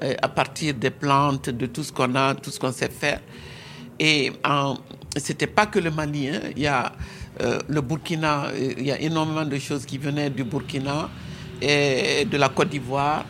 à 0.00 0.28
partir 0.28 0.74
des 0.74 0.90
plantes, 0.90 1.50
de 1.50 1.66
tout 1.66 1.82
ce 1.82 1.92
qu'on 1.92 2.14
a, 2.14 2.34
tout 2.34 2.50
ce 2.50 2.58
qu'on 2.58 2.72
sait 2.72 2.88
faire. 2.88 3.20
Et 3.98 4.32
c'était 5.16 5.46
pas 5.46 5.66
que 5.66 5.78
le 5.78 5.90
Mali, 5.90 6.28
hein. 6.28 6.40
il 6.56 6.62
y 6.62 6.66
a 6.66 6.92
euh, 7.40 7.58
le 7.68 7.80
Burkina, 7.80 8.46
euh, 8.46 8.74
il 8.78 8.86
y 8.86 8.92
a 8.92 9.00
énormément 9.00 9.44
de 9.44 9.58
choses 9.58 9.86
qui 9.86 9.96
venaient 9.96 10.30
du 10.30 10.42
Burkina 10.42 11.08
et 11.62 12.24
de 12.24 12.36
la 12.36 12.48
Côte 12.48 12.68
d'Ivoire. 12.70 13.24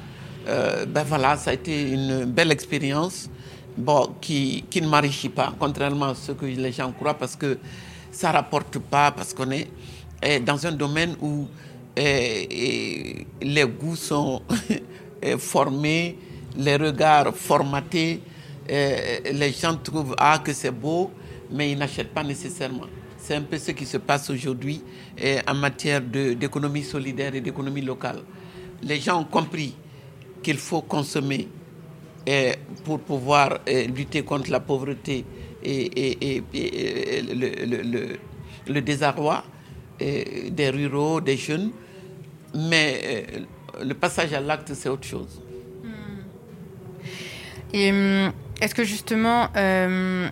Euh, 0.46 0.86
ben 0.86 1.04
voilà, 1.04 1.36
ça 1.36 1.50
a 1.50 1.52
été 1.52 1.90
une 1.90 2.24
belle 2.24 2.50
expérience 2.50 3.28
bon, 3.76 4.14
qui, 4.20 4.64
qui 4.70 4.80
ne 4.80 4.88
m'enrichit 4.88 5.28
pas, 5.28 5.52
contrairement 5.58 6.06
à 6.06 6.14
ce 6.14 6.32
que 6.32 6.46
les 6.46 6.72
gens 6.72 6.90
croient, 6.92 7.18
parce 7.18 7.36
que 7.36 7.58
ça 8.10 8.28
ne 8.30 8.34
rapporte 8.34 8.78
pas, 8.78 9.10
parce 9.10 9.34
qu'on 9.34 9.50
est, 9.50 9.68
dans 10.40 10.66
un 10.66 10.72
domaine 10.72 11.14
où 11.20 11.46
les 11.96 13.26
goûts 13.78 13.96
sont 13.96 14.40
formés, 15.38 16.16
les 16.58 16.76
regards 16.76 17.34
formatés, 17.34 18.20
les 18.68 19.52
gens 19.52 19.76
trouvent 19.76 20.14
ah, 20.18 20.40
que 20.44 20.52
c'est 20.52 20.70
beau, 20.72 21.10
mais 21.50 21.72
ils 21.72 21.78
n'achètent 21.78 22.12
pas 22.12 22.24
nécessairement. 22.24 22.86
C'est 23.16 23.34
un 23.34 23.42
peu 23.42 23.58
ce 23.58 23.70
qui 23.70 23.86
se 23.86 23.96
passe 23.98 24.28
aujourd'hui 24.30 24.82
eh, 25.16 25.38
en 25.46 25.54
matière 25.54 26.00
d'économie 26.00 26.82
solidaire 26.82 27.34
et 27.34 27.40
d'économie 27.40 27.80
locale. 27.82 28.22
Les 28.82 29.00
gens 29.00 29.20
ont 29.20 29.24
compris 29.24 29.74
qu'il 30.42 30.58
faut 30.58 30.82
consommer 30.82 31.48
eh, 32.26 32.54
pour 32.84 33.00
pouvoir 33.00 33.58
lutter 33.66 34.22
contre 34.22 34.50
la 34.50 34.60
pauvreté 34.60 35.24
et, 35.62 36.42
le 38.66 38.80
désarroi 38.80 39.44
des 39.98 40.70
ruraux, 40.70 41.20
des 41.20 41.36
jeunes, 41.36 41.70
mais 42.54 43.26
le 43.82 43.94
passage 43.94 44.32
à 44.32 44.40
l'acte, 44.40 44.74
c'est 44.74 44.88
autre 44.88 45.06
chose. 45.06 45.40
Et 47.72 47.90
hum, 47.90 48.32
est-ce 48.60 48.74
que 48.74 48.84
justement, 48.84 49.48
euh, 49.56 50.28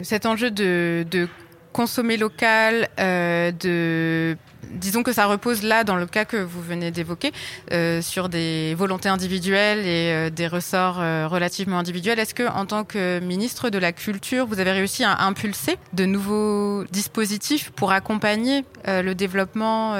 cet 0.00 0.26
enjeu 0.26 0.50
de, 0.50 1.04
de 1.10 1.28
consommer 1.74 2.16
local, 2.16 2.88
euh, 3.00 3.50
de 3.50 4.38
disons 4.70 5.02
que 5.02 5.12
ça 5.12 5.26
repose 5.26 5.62
là, 5.62 5.84
dans 5.84 5.96
le 5.96 6.06
cas 6.06 6.24
que 6.24 6.36
vous 6.36 6.62
venez 6.62 6.90
d'évoquer, 6.90 7.32
euh, 7.70 8.00
sur 8.00 8.28
des 8.28 8.74
volontés 8.74 9.08
individuelles 9.08 9.80
et 9.80 10.10
euh, 10.10 10.30
des 10.30 10.48
ressorts 10.48 10.96
relativement 11.30 11.78
individuels. 11.78 12.18
Est-ce 12.18 12.34
que, 12.34 12.48
en 12.48 12.64
tant 12.64 12.84
que 12.84 13.20
ministre 13.20 13.70
de 13.70 13.78
la 13.78 13.92
Culture, 13.92 14.46
vous 14.46 14.60
avez 14.60 14.72
réussi 14.72 15.04
à 15.04 15.22
impulser 15.24 15.76
de 15.92 16.06
nouveaux 16.06 16.84
dispositifs 16.90 17.70
pour 17.70 17.92
accompagner 17.92 18.64
le 18.86 19.12
développement 19.14 19.94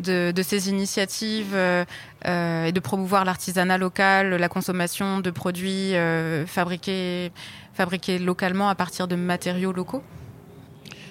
de, 0.00 0.42
ces 0.42 0.68
initiatives 0.68 1.56
et 2.24 2.72
de 2.72 2.80
promouvoir 2.80 3.24
l'artisanat 3.24 3.78
local, 3.78 4.34
la 4.34 4.48
consommation 4.48 5.20
de 5.20 5.30
produits 5.30 5.94
fabriqués 6.46 7.30
localement 8.18 8.68
à 8.68 8.74
partir 8.74 9.08
de 9.08 9.16
matériaux 9.16 9.72
locaux? 9.72 10.02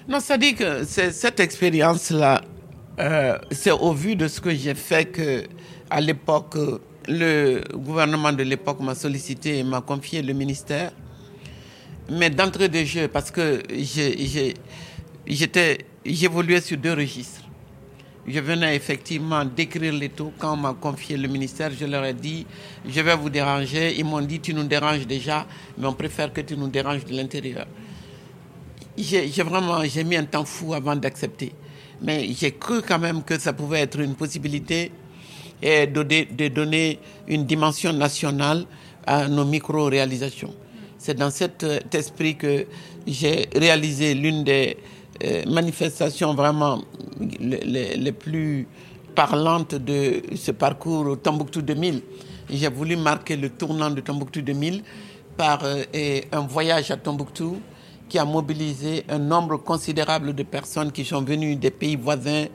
Non, 0.08 0.20
ça 0.20 0.38
dit 0.38 0.56
que 0.56 0.84
cette 0.84 1.39
expérience-là 1.39 2.42
euh, 3.00 3.39
c'est 3.50 3.72
au 3.72 3.92
vu 3.92 4.16
de 4.16 4.28
ce 4.28 4.39
que 4.39 4.54
j'ai 4.54 4.76
fait 4.76 5.06
que, 5.06 5.46
à 5.89 6.00
l'époque, 6.00 6.56
le 7.08 7.63
gouvernement 7.74 8.32
de 8.32 8.44
l'époque 8.44 8.80
m'a 8.82 8.94
sollicité 8.94 9.60
et 9.60 9.63
m'a 9.63 9.82
confié 9.82 10.22
le 10.22 10.34
ministère. 10.34 10.92
Mais 12.12 12.30
d'entrée 12.30 12.70
de 12.70 12.84
jeu, 12.84 13.08
parce 13.08 13.32
que 13.32 13.63
j'évoluais 16.06 16.62
sur 16.62 16.78
deux 16.78 16.94
registres. 16.94 17.42
Je 18.28 18.39
venais 18.39 18.76
effectivement 18.76 19.44
d'écrire 19.44 19.94
les 19.94 20.10
taux. 20.10 20.32
Quand 20.38 20.54
on 20.54 20.58
m'a 20.58 20.74
confié 20.74 21.18
le 21.18 21.28
ministère, 21.28 21.72
je 21.78 21.86
leur 21.86 22.06
ai 22.06 22.13
dit, 22.13 22.46
je 22.88 23.02
vais 23.02 23.16
vous 23.16 23.30
déranger. 23.30 23.96
Ils 23.98 24.06
m'ont 24.06 24.22
dit, 24.22 24.39
tu 24.39 24.54
nous 24.54 24.63
déranges 24.63 25.08
déjà, 25.08 25.48
mais 25.78 25.88
on 25.88 25.94
préfère 25.94 26.32
que 26.32 26.42
tu 26.42 26.56
nous 26.56 26.68
déranges 26.70 27.06
de 27.06 27.16
l'intérieur. 27.16 27.66
J'ai 28.97 29.43
vraiment, 29.43 29.84
j'ai 29.86 30.03
mis 30.03 30.15
un 30.15 30.25
temps 30.25 30.45
fou 30.45 30.73
avant 30.73 30.95
d'accepter 30.95 31.53
mais 32.03 32.27
j'ai 32.34 32.51
cru 32.51 32.82
quand 32.82 32.99
même 32.99 33.23
que 33.23 33.39
ça 33.39 33.53
pouvait 33.53 33.79
être 33.79 33.99
une 33.99 34.15
possibilité 34.15 34.91
de, 35.62 35.86
de 36.36 36.47
donner 36.49 36.99
une 37.27 37.45
dimension 37.45 37.93
nationale 37.93 38.65
à 39.08 39.27
nos 39.29 39.45
micro-réalisations. 39.45 40.53
C'est 40.97 41.15
dans 41.15 41.32
cet 41.32 41.65
esprit 41.93 42.36
que 42.36 42.65
j'ai 43.08 43.47
réalisé 43.56 44.13
l'une 44.13 44.43
des 44.43 44.77
euh, 45.23 45.43
manifestations 45.47 46.34
vraiment 46.34 46.82
les, 47.39 47.95
les, 47.97 48.12
plus 48.12 48.67
parlantes 49.13 49.75
de 49.75 50.21
ce 50.36 50.51
parcours 50.51 51.17
Tombouctou 51.21 51.62
2000. 51.62 52.01
J'ai 52.49 52.69
voulu 52.69 52.95
marquer 52.95 53.36
le 53.38 53.49
tournant 53.49 53.89
de 53.89 54.01
Tombouctou 54.01 54.41
2000 54.41 54.84
par 55.38 55.60
euh, 55.63 55.84
un 56.32 56.41
voyage 56.41 56.91
à 56.91 56.97
Tombouctou 56.97 57.58
qui 58.13 58.19
a 58.19 58.26
mobilisé 58.26 59.04
un 59.10 59.17
nombre 59.17 59.58
considérable 59.58 60.36
de 60.36 60.43
personnes 60.43 60.91
qui 60.91 61.04
sont 61.04 61.23
venues 61.23 61.56
des 61.56 61.71
pays 61.71 61.95
voisins. 61.95 62.45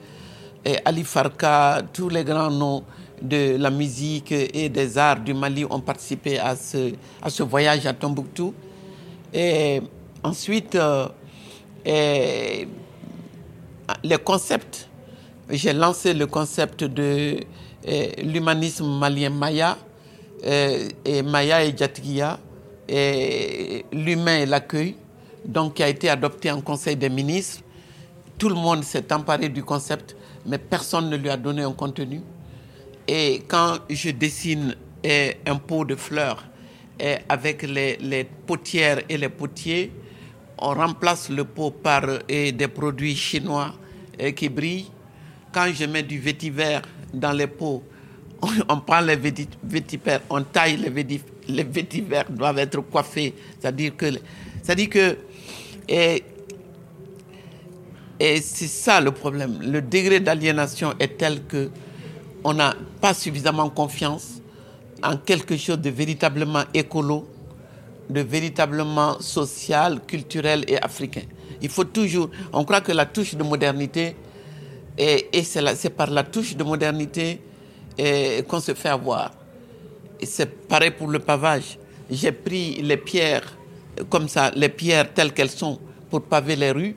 Ali 0.85 1.03
Farka, 1.03 1.81
tous 1.91 2.07
les 2.07 2.23
grands 2.23 2.49
noms 2.49 2.85
de 3.21 3.57
la 3.57 3.69
musique 3.69 4.31
et 4.31 4.69
des 4.69 4.97
arts 4.97 5.19
du 5.19 5.33
Mali 5.33 5.65
ont 5.69 5.81
participé 5.81 6.39
à 6.39 6.55
ce, 6.55 7.43
voyage 7.43 7.85
à 7.85 7.93
Tombouctou. 7.93 8.53
Et 9.33 9.81
ensuite, 10.23 10.75
euh, 10.75 11.09
et 11.85 12.65
les 14.01 14.17
concepts, 14.17 14.87
j'ai 15.49 15.73
lancé 15.73 16.13
le 16.13 16.25
concept 16.25 16.85
de 16.85 17.35
l'humanisme 18.23 18.87
malien 18.97 19.29
Maya, 19.29 19.77
et 20.41 21.21
Maya 21.21 21.65
et 21.65 21.75
Jatgiya, 21.75 22.39
et 22.87 23.83
l'humain 23.91 24.37
et 24.37 24.45
l'accueil 24.45 24.95
donc 25.45 25.75
qui 25.75 25.83
a 25.83 25.89
été 25.89 26.09
adopté 26.09 26.51
en 26.51 26.61
Conseil 26.61 26.95
des 26.95 27.09
ministres. 27.09 27.61
Tout 28.37 28.49
le 28.49 28.55
monde 28.55 28.83
s'est 28.83 29.11
emparé 29.11 29.49
du 29.49 29.63
concept, 29.63 30.15
mais 30.45 30.57
personne 30.57 31.09
ne 31.09 31.17
lui 31.17 31.29
a 31.29 31.37
donné 31.37 31.63
un 31.63 31.73
contenu. 31.73 32.21
Et 33.07 33.43
quand 33.47 33.79
je 33.89 34.11
dessine 34.11 34.75
un 35.03 35.55
pot 35.55 35.83
de 35.85 35.95
fleurs 35.95 36.43
avec 37.27 37.63
les, 37.63 38.27
potières 38.45 39.01
et 39.09 39.17
les 39.17 39.29
potiers, 39.29 39.91
on 40.57 40.73
remplace 40.73 41.29
le 41.29 41.43
pot 41.45 41.71
par 41.71 42.01
des 42.27 42.67
produits 42.67 43.15
chinois 43.15 43.73
qui 44.35 44.49
brillent. 44.49 44.91
Quand 45.51 45.67
je 45.73 45.85
mets 45.85 46.03
du 46.03 46.19
vétiver 46.19 46.79
dans 47.13 47.31
les 47.31 47.47
pots, 47.47 47.83
on, 48.69 48.79
prend 48.81 49.01
les 49.01 49.15
vétivers, 49.15 50.21
on 50.29 50.43
taille 50.43 50.77
les 50.77 50.89
vétivers, 50.89 51.25
les 51.47 51.63
vétivers 51.63 52.29
doivent 52.29 52.59
être 52.59 52.79
coiffés. 52.81 53.33
C'est-à-dire 53.59 53.95
que 53.97 55.17
et, 55.89 56.23
et 58.19 58.41
c'est 58.41 58.67
ça 58.67 59.01
le 59.01 59.11
problème. 59.11 59.59
Le 59.61 59.81
degré 59.81 60.19
d'aliénation 60.19 60.93
est 60.99 61.17
tel 61.17 61.43
que 61.45 61.69
on 62.43 62.53
n'a 62.53 62.73
pas 63.01 63.13
suffisamment 63.13 63.69
confiance 63.69 64.41
en 65.03 65.17
quelque 65.17 65.57
chose 65.57 65.79
de 65.79 65.89
véritablement 65.89 66.63
écolo, 66.73 67.27
de 68.09 68.21
véritablement 68.21 69.19
social, 69.19 69.99
culturel 70.05 70.63
et 70.67 70.77
africain. 70.81 71.23
Il 71.61 71.69
faut 71.69 71.83
toujours, 71.83 72.29
on 72.53 72.63
croit 72.63 72.81
que 72.81 72.91
la 72.91 73.05
touche 73.05 73.35
de 73.35 73.43
modernité, 73.43 74.15
et, 74.97 75.27
et 75.33 75.43
c'est 75.43 75.89
par 75.89 76.09
la 76.09 76.23
touche 76.23 76.55
de 76.55 76.63
modernité 76.63 77.41
qu'on 78.47 78.61
se 78.61 78.73
fait 78.73 78.89
avoir. 78.89 79.31
C'est 80.23 80.67
pareil 80.67 80.91
pour 80.91 81.07
le 81.07 81.19
pavage. 81.19 81.77
J'ai 82.09 82.31
pris 82.31 82.81
les 82.81 82.97
pierres 82.97 83.57
comme 84.09 84.27
ça, 84.29 84.51
les 84.55 84.69
pierres 84.69 85.13
telles 85.13 85.33
qu'elles 85.33 85.49
sont, 85.49 85.79
pour 86.09 86.23
paver 86.23 86.55
les 86.55 86.71
rues. 86.71 86.95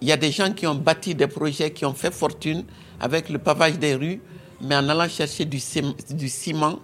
Il 0.00 0.08
y 0.08 0.12
a 0.12 0.16
des 0.16 0.30
gens 0.30 0.52
qui 0.52 0.66
ont 0.66 0.74
bâti 0.74 1.14
des 1.14 1.26
projets 1.26 1.70
qui 1.70 1.84
ont 1.84 1.94
fait 1.94 2.12
fortune 2.12 2.64
avec 3.00 3.28
le 3.28 3.38
pavage 3.38 3.78
des 3.78 3.94
rues, 3.94 4.20
mais 4.60 4.76
en 4.76 4.88
allant 4.88 5.08
chercher 5.08 5.44
du, 5.44 5.58
ciment, 5.60 6.78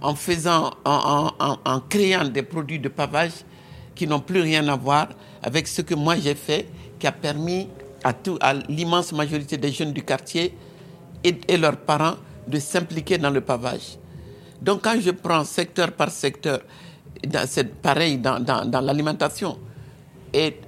en 0.00 0.14
faisant, 0.14 0.70
en, 0.84 1.80
créant 1.88 2.24
des 2.24 2.42
produits 2.42 2.78
de 2.78 2.88
pavage 2.88 3.32
qui 3.94 4.06
n'ont 4.06 4.20
plus 4.20 4.40
rien 4.40 4.66
à 4.68 4.76
voir 4.76 5.08
avec 5.42 5.66
ce 5.66 5.82
que 5.82 5.94
moi 5.94 6.16
j'ai 6.16 6.34
fait, 6.34 6.66
qui 6.98 7.06
a 7.06 7.12
permis 7.12 7.68
à, 8.04 8.54
l'immense 8.68 9.12
majorité 9.12 9.56
des 9.56 9.72
jeunes 9.72 9.92
du 9.92 10.02
quartier 10.02 10.54
et, 11.24 11.56
leurs 11.56 11.76
parents 11.78 12.16
de 12.46 12.58
s'impliquer 12.58 13.18
dans 13.18 13.30
le 13.30 13.40
pavage. 13.40 13.98
Donc 14.62 14.82
quand 14.82 15.00
je 15.00 15.10
prends 15.10 15.44
secteur 15.44 15.92
par 15.92 16.10
secteur, 16.10 16.60
c'est 17.46 17.74
pareil 17.80 18.18
dans, 18.18 18.40
dans, 18.40 18.80
l'alimentation. 18.80 19.58
Et, 20.32 20.58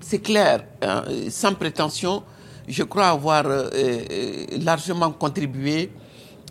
c'est 0.00 0.20
clair, 0.20 0.64
hein, 0.82 1.02
sans 1.30 1.54
prétention, 1.54 2.22
je 2.68 2.82
crois 2.84 3.08
avoir 3.08 3.46
euh, 3.46 3.68
euh, 3.74 4.46
largement 4.62 5.10
contribué 5.10 5.90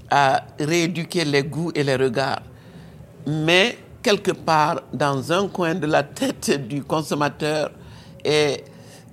à 0.09 0.43
rééduquer 0.59 1.23
les 1.23 1.43
goûts 1.43 1.71
et 1.73 1.83
les 1.83 1.95
regards. 1.95 2.41
Mais 3.27 3.77
quelque 4.01 4.31
part, 4.31 4.81
dans 4.91 5.31
un 5.31 5.47
coin 5.47 5.75
de 5.75 5.85
la 5.85 6.03
tête 6.03 6.67
du 6.67 6.83
consommateur, 6.83 7.71
il 8.25 8.59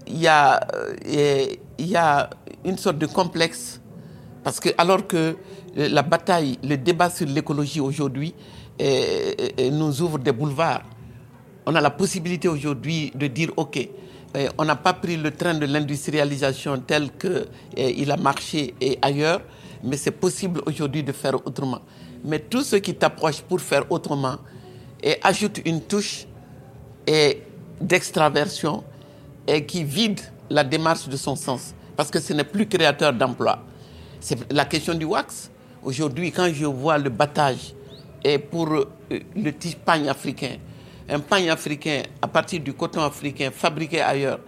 y, 0.09 0.27
a, 0.27 0.61
y 1.79 1.97
a 1.97 2.31
une 2.65 2.77
sorte 2.79 2.99
de 2.99 3.07
complexe. 3.07 3.81
Parce 4.43 4.59
que 4.59 4.71
alors 4.79 5.07
que 5.07 5.37
la 5.77 6.03
bataille, 6.03 6.59
le 6.63 6.77
débat 6.77 7.11
sur 7.11 7.27
l'écologie 7.27 7.81
aujourd'hui 7.81 8.35
et, 8.81 9.71
nous 9.71 10.01
ouvre 10.03 10.19
des 10.19 10.33
boulevards. 10.33 10.83
On 11.67 11.75
a 11.75 11.81
la 11.81 11.91
possibilité 11.91 12.49
aujourd'hui 12.49 13.13
de 13.15 13.27
dire, 13.27 13.51
OK, 13.57 13.77
eh, 13.77 14.49
on 14.59 14.65
n'a 14.65 14.77
pas 14.77 14.95
pris 14.95 15.17
le 15.17 15.31
train 15.33 15.55
de 15.55 15.67
l'industrialisation 15.67 16.79
tel 16.87 17.11
qu'il 17.17 17.47
eh, 17.77 18.11
a 18.11 18.17
marché 18.17 18.75
et 18.81 18.99
ailleurs, 19.03 19.43
mais 19.85 19.97
c'est 19.97 20.11
possible 20.13 20.63
aujourd'hui 20.67 21.03
de 21.03 21.13
faire 21.13 21.35
autrement. 21.47 21.81
Mais 22.25 22.39
tout 22.39 22.63
ce 22.63 22.77
qui 22.77 22.95
t'approche 22.95 23.41
pour 23.43 23.61
faire 23.61 23.91
autrement 23.91 24.37
et 25.03 25.17
ajoute 25.23 25.61
une 25.65 25.81
touche 25.83 26.27
d'extraversion 27.81 28.85
et 29.47 29.65
qui 29.65 29.85
vide 29.85 30.21
la 30.49 30.63
démarche 30.65 31.09
de 31.09 31.17
son 31.17 31.35
sens, 31.35 31.75
parce 31.97 32.11
que 32.11 32.21
ce 32.21 32.33
n'est 32.33 32.45
plus 32.45 32.67
créateur 32.67 33.13
d'emplois. 33.13 33.61
C'est 34.21 34.53
la 34.53 34.65
question 34.65 34.95
du 34.95 35.07
wax. 35.07 35.51
Aujourd'hui, 35.83 36.31
quand 36.31 36.51
je 36.53 36.67
vois 36.67 36.99
le 36.99 37.09
battage 37.09 37.75
et 38.25 38.39
pour 38.39 38.73
euh, 38.73 38.89
le 39.37 39.53
type 39.53 39.85
pagne 39.85 40.09
africain. 40.09 40.57
Un 41.09 41.21
pagne 41.21 41.51
africain 41.51 42.03
à 42.23 42.29
partir 42.29 42.61
du 42.61 42.73
coton 42.75 43.03
africain 43.03 43.51
fabriqué 43.53 44.01
ailleurs. 44.01 44.41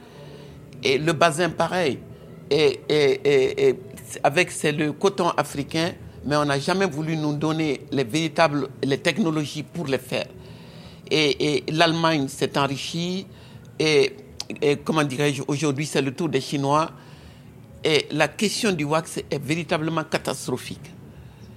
Et 0.83 0.99
le 0.99 1.13
bazin 1.13 1.51
pareil. 1.51 1.99
Et, 2.51 3.77
avec 4.23 4.51
c'est 4.51 4.73
le 4.73 4.93
coton 4.93 5.31
africain, 5.31 5.93
mais 6.27 6.37
on 6.37 6.45
n'a 6.45 6.59
jamais 6.59 6.87
voulu 6.87 7.17
nous 7.17 7.33
donner 7.35 7.81
les 7.91 8.05
véritables 8.05 8.69
les 8.83 8.99
technologies 8.99 9.63
pour 9.63 9.87
les 9.87 9.99
faire. 9.99 10.27
Et, 11.11 11.65
l'Allemagne 11.73 12.29
s'est 12.29 12.57
enrichie 12.59 13.27
et 13.81 14.13
comment 14.85 15.03
dirais-je, 15.03 15.43
aujourd'hui 15.49 15.87
c'est 15.87 16.03
le 16.03 16.13
tour 16.15 16.29
des 16.29 16.41
Chinois. 16.41 16.91
Et 17.85 18.07
la 18.13 18.29
question 18.29 18.71
du 18.73 18.85
wax 18.85 19.19
est 19.31 19.43
véritablement 19.43 20.05
catastrophique. 20.05 20.93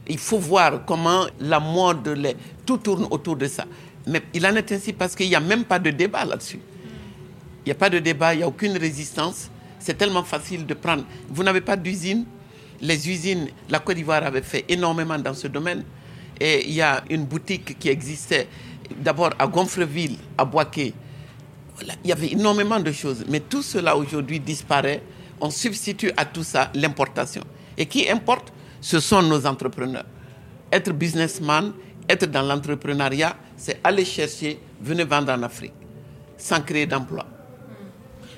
Il 0.07 0.17
faut 0.17 0.37
voir 0.37 0.85
comment 0.85 1.25
la 1.39 1.59
mode, 1.59 2.35
tout 2.65 2.77
tourne 2.77 3.07
autour 3.09 3.35
de 3.35 3.47
ça. 3.47 3.65
Mais 4.07 4.21
il 4.33 4.45
en 4.45 4.55
est 4.55 4.71
ainsi 4.71 4.93
parce 4.93 5.15
qu'il 5.15 5.27
n'y 5.27 5.35
a 5.35 5.39
même 5.39 5.63
pas 5.63 5.79
de 5.79 5.89
débat 5.89 6.25
là-dessus. 6.25 6.59
Il 7.65 7.69
n'y 7.69 7.71
a 7.71 7.75
pas 7.75 7.89
de 7.89 7.97
débat, 7.97 8.33
il 8.33 8.37
n'y 8.37 8.43
a 8.43 8.47
aucune 8.47 8.77
résistance. 8.77 9.49
C'est 9.79 9.97
tellement 9.97 10.23
facile 10.23 10.65
de 10.65 10.73
prendre. 10.75 11.03
Vous 11.29 11.43
n'avez 11.43 11.61
pas 11.61 11.75
d'usine. 11.75 12.25
Les 12.81 13.09
usines, 13.09 13.47
la 13.69 13.79
Côte 13.79 13.95
d'Ivoire 13.95 14.23
avait 14.23 14.41
fait 14.43 14.65
énormément 14.69 15.17
dans 15.17 15.33
ce 15.33 15.47
domaine. 15.47 15.83
Et 16.39 16.67
il 16.67 16.73
y 16.73 16.81
a 16.81 17.03
une 17.09 17.25
boutique 17.25 17.79
qui 17.79 17.89
existait 17.89 18.47
d'abord 18.97 19.31
à 19.39 19.47
Gonfreville, 19.47 20.17
à 20.37 20.45
Boaké. 20.45 20.93
Il 22.03 22.09
y 22.09 22.11
avait 22.11 22.31
énormément 22.31 22.79
de 22.79 22.91
choses. 22.91 23.25
Mais 23.27 23.39
tout 23.39 23.63
cela 23.63 23.97
aujourd'hui 23.97 24.39
disparaît. 24.39 25.01
On 25.41 25.49
substitue 25.49 26.11
à 26.15 26.25
tout 26.25 26.43
ça 26.43 26.69
l'importation. 26.75 27.41
Et 27.77 27.87
qui 27.87 28.09
importe? 28.09 28.53
Ce 28.86 29.00
sont 29.00 29.24
nos 29.24 29.48
entrepreneurs. 29.48 30.06
Être 30.71 30.91
businessman, 30.91 31.74
être 32.08 32.28
dans 32.28 32.43
l'entrepreneuriat, 32.43 33.36
c'est 33.58 33.80
aller 33.84 34.06
chercher, 34.06 34.60
venir 34.80 35.08
vendre 35.08 35.32
en 35.34 35.41
Afrique, 35.41 35.74
sans 36.38 36.62
créer 36.62 36.86
d'emploi. 36.86 37.26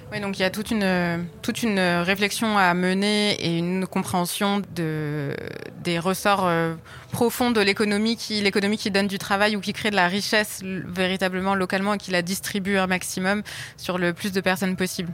Oui, 0.10 0.22
donc 0.22 0.40
il 0.40 0.44
y 0.44 0.46
a 0.46 0.50
toute 0.50 0.72
une, 0.72 1.28
toute 1.42 1.64
une 1.64 1.82
réflexion 1.82 2.58
à 2.58 2.74
mener 2.74 3.34
et 3.34 3.58
une 3.58 3.86
compréhension 3.88 4.62
de, 4.74 5.36
des 5.84 6.00
ressorts 6.00 6.46
euh, 6.48 6.76
profonds 7.12 7.52
de 7.52 7.60
l'économie 7.60 8.16
qui, 8.16 8.40
l'économie 8.40 8.78
qui 8.78 8.90
donne 8.90 9.08
du 9.08 9.18
travail 9.18 9.58
ou 9.58 9.60
qui 9.60 9.74
crée 9.74 9.92
de 9.92 9.98
la 9.98 10.08
richesse 10.08 10.62
véritablement 10.64 11.56
localement 11.56 11.96
et 11.96 11.98
qui 11.98 12.12
la 12.12 12.22
distribue 12.22 12.78
un 12.78 12.88
maximum 12.88 13.44
sur 13.76 13.98
le 13.98 14.14
plus 14.14 14.32
de 14.32 14.40
personnes 14.40 14.78
possible. 14.78 15.12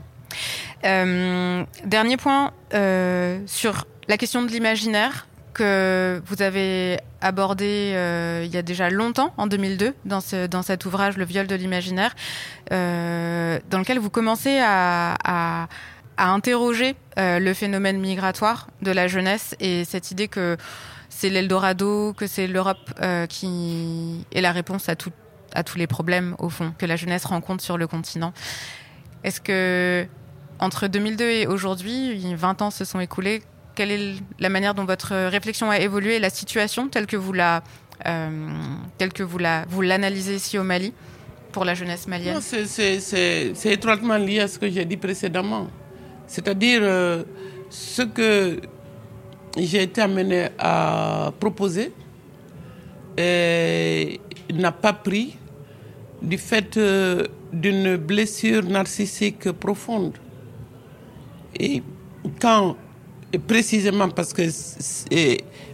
Euh, 0.84 1.64
dernier 1.84 2.16
point 2.16 2.52
euh, 2.74 3.40
sur 3.46 3.86
la 4.08 4.16
question 4.16 4.42
de 4.42 4.48
l'imaginaire 4.48 5.26
que 5.54 6.20
vous 6.26 6.42
avez 6.42 6.98
abordé 7.20 7.92
euh, 7.94 8.42
il 8.44 8.52
y 8.52 8.58
a 8.58 8.62
déjà 8.62 8.90
longtemps, 8.90 9.32
en 9.38 9.46
2002, 9.46 9.94
dans, 10.04 10.20
ce, 10.20 10.46
dans 10.46 10.62
cet 10.62 10.84
ouvrage 10.84 11.16
Le 11.16 11.24
viol 11.24 11.46
de 11.46 11.54
l'imaginaire, 11.54 12.14
euh, 12.72 13.58
dans 13.70 13.78
lequel 13.78 13.98
vous 13.98 14.10
commencez 14.10 14.60
à, 14.60 15.68
interroger 16.16 16.94
euh, 17.18 17.40
le 17.40 17.54
phénomène 17.54 17.98
migratoire 17.98 18.68
de 18.82 18.92
la 18.92 19.08
jeunesse 19.08 19.56
et 19.58 19.84
cette 19.84 20.12
idée 20.12 20.28
que 20.28 20.56
c'est 21.08 21.28
l'Eldorado, 21.28 22.12
que 22.12 22.26
c'est 22.26 22.46
l'Europe 22.46 22.90
qui 23.28 24.24
est 24.32 24.40
la 24.40 24.52
réponse 24.52 24.88
à, 24.88 24.94
à 25.54 25.62
tous 25.62 25.78
les 25.78 25.86
problèmes, 25.86 26.36
au 26.38 26.50
fond, 26.50 26.72
que 26.78 26.86
la 26.86 26.96
jeunesse 26.96 27.24
rencontre 27.24 27.62
sur 27.62 27.78
le 27.78 27.86
continent. 27.86 28.32
Est-ce 29.22 29.40
que, 29.40 30.06
entre 30.58 30.86
2002 30.86 31.24
et 31.24 31.46
aujourd'hui, 31.46 32.34
20 32.34 32.62
ans 32.62 32.70
se 32.70 32.84
sont 32.84 33.00
écoulés, 33.00 33.42
quelle 33.74 33.90
est 33.90 34.14
la 34.38 34.48
manière 34.48 34.74
dont 34.74 34.84
votre 34.84 35.28
réflexion 35.28 35.70
a 35.70 35.78
évolué, 35.78 36.18
la 36.18 36.30
situation 36.30 36.88
telle 36.88 37.06
que 37.06 37.16
vous 37.16 37.32
la, 37.32 37.62
euh, 38.06 38.48
telle 38.98 39.12
que 39.12 39.22
vous 39.22 39.38
la, 39.38 39.64
vous 39.68 39.82
l'analysez 39.82 40.36
ici 40.36 40.58
au 40.58 40.64
Mali 40.64 40.92
pour 41.52 41.64
la 41.64 41.74
jeunesse 41.74 42.06
malienne? 42.06 42.40
C'est 42.40 43.72
étroitement 43.72 44.16
lié 44.16 44.40
à 44.40 44.48
ce 44.48 44.58
que 44.58 44.68
j'ai 44.68 44.84
dit 44.84 44.96
précédemment. 44.96 45.68
C'est-à-dire 46.26 46.80
euh, 46.82 47.24
ce 47.70 48.02
que 48.02 48.60
j'ai 49.56 49.82
été 49.82 50.00
amené 50.00 50.48
à 50.58 51.32
proposer 51.38 51.92
n'a 53.16 54.72
pas 54.72 54.92
pris 54.92 55.36
du 56.22 56.38
fait 56.38 56.76
euh, 56.76 57.26
d'une 57.52 57.96
blessure 57.96 58.64
narcissique 58.64 59.52
profonde. 59.52 60.14
Et 61.58 61.82
quand 62.40 62.76
précisément 63.38 64.08
parce 64.08 64.32
que 64.32 64.42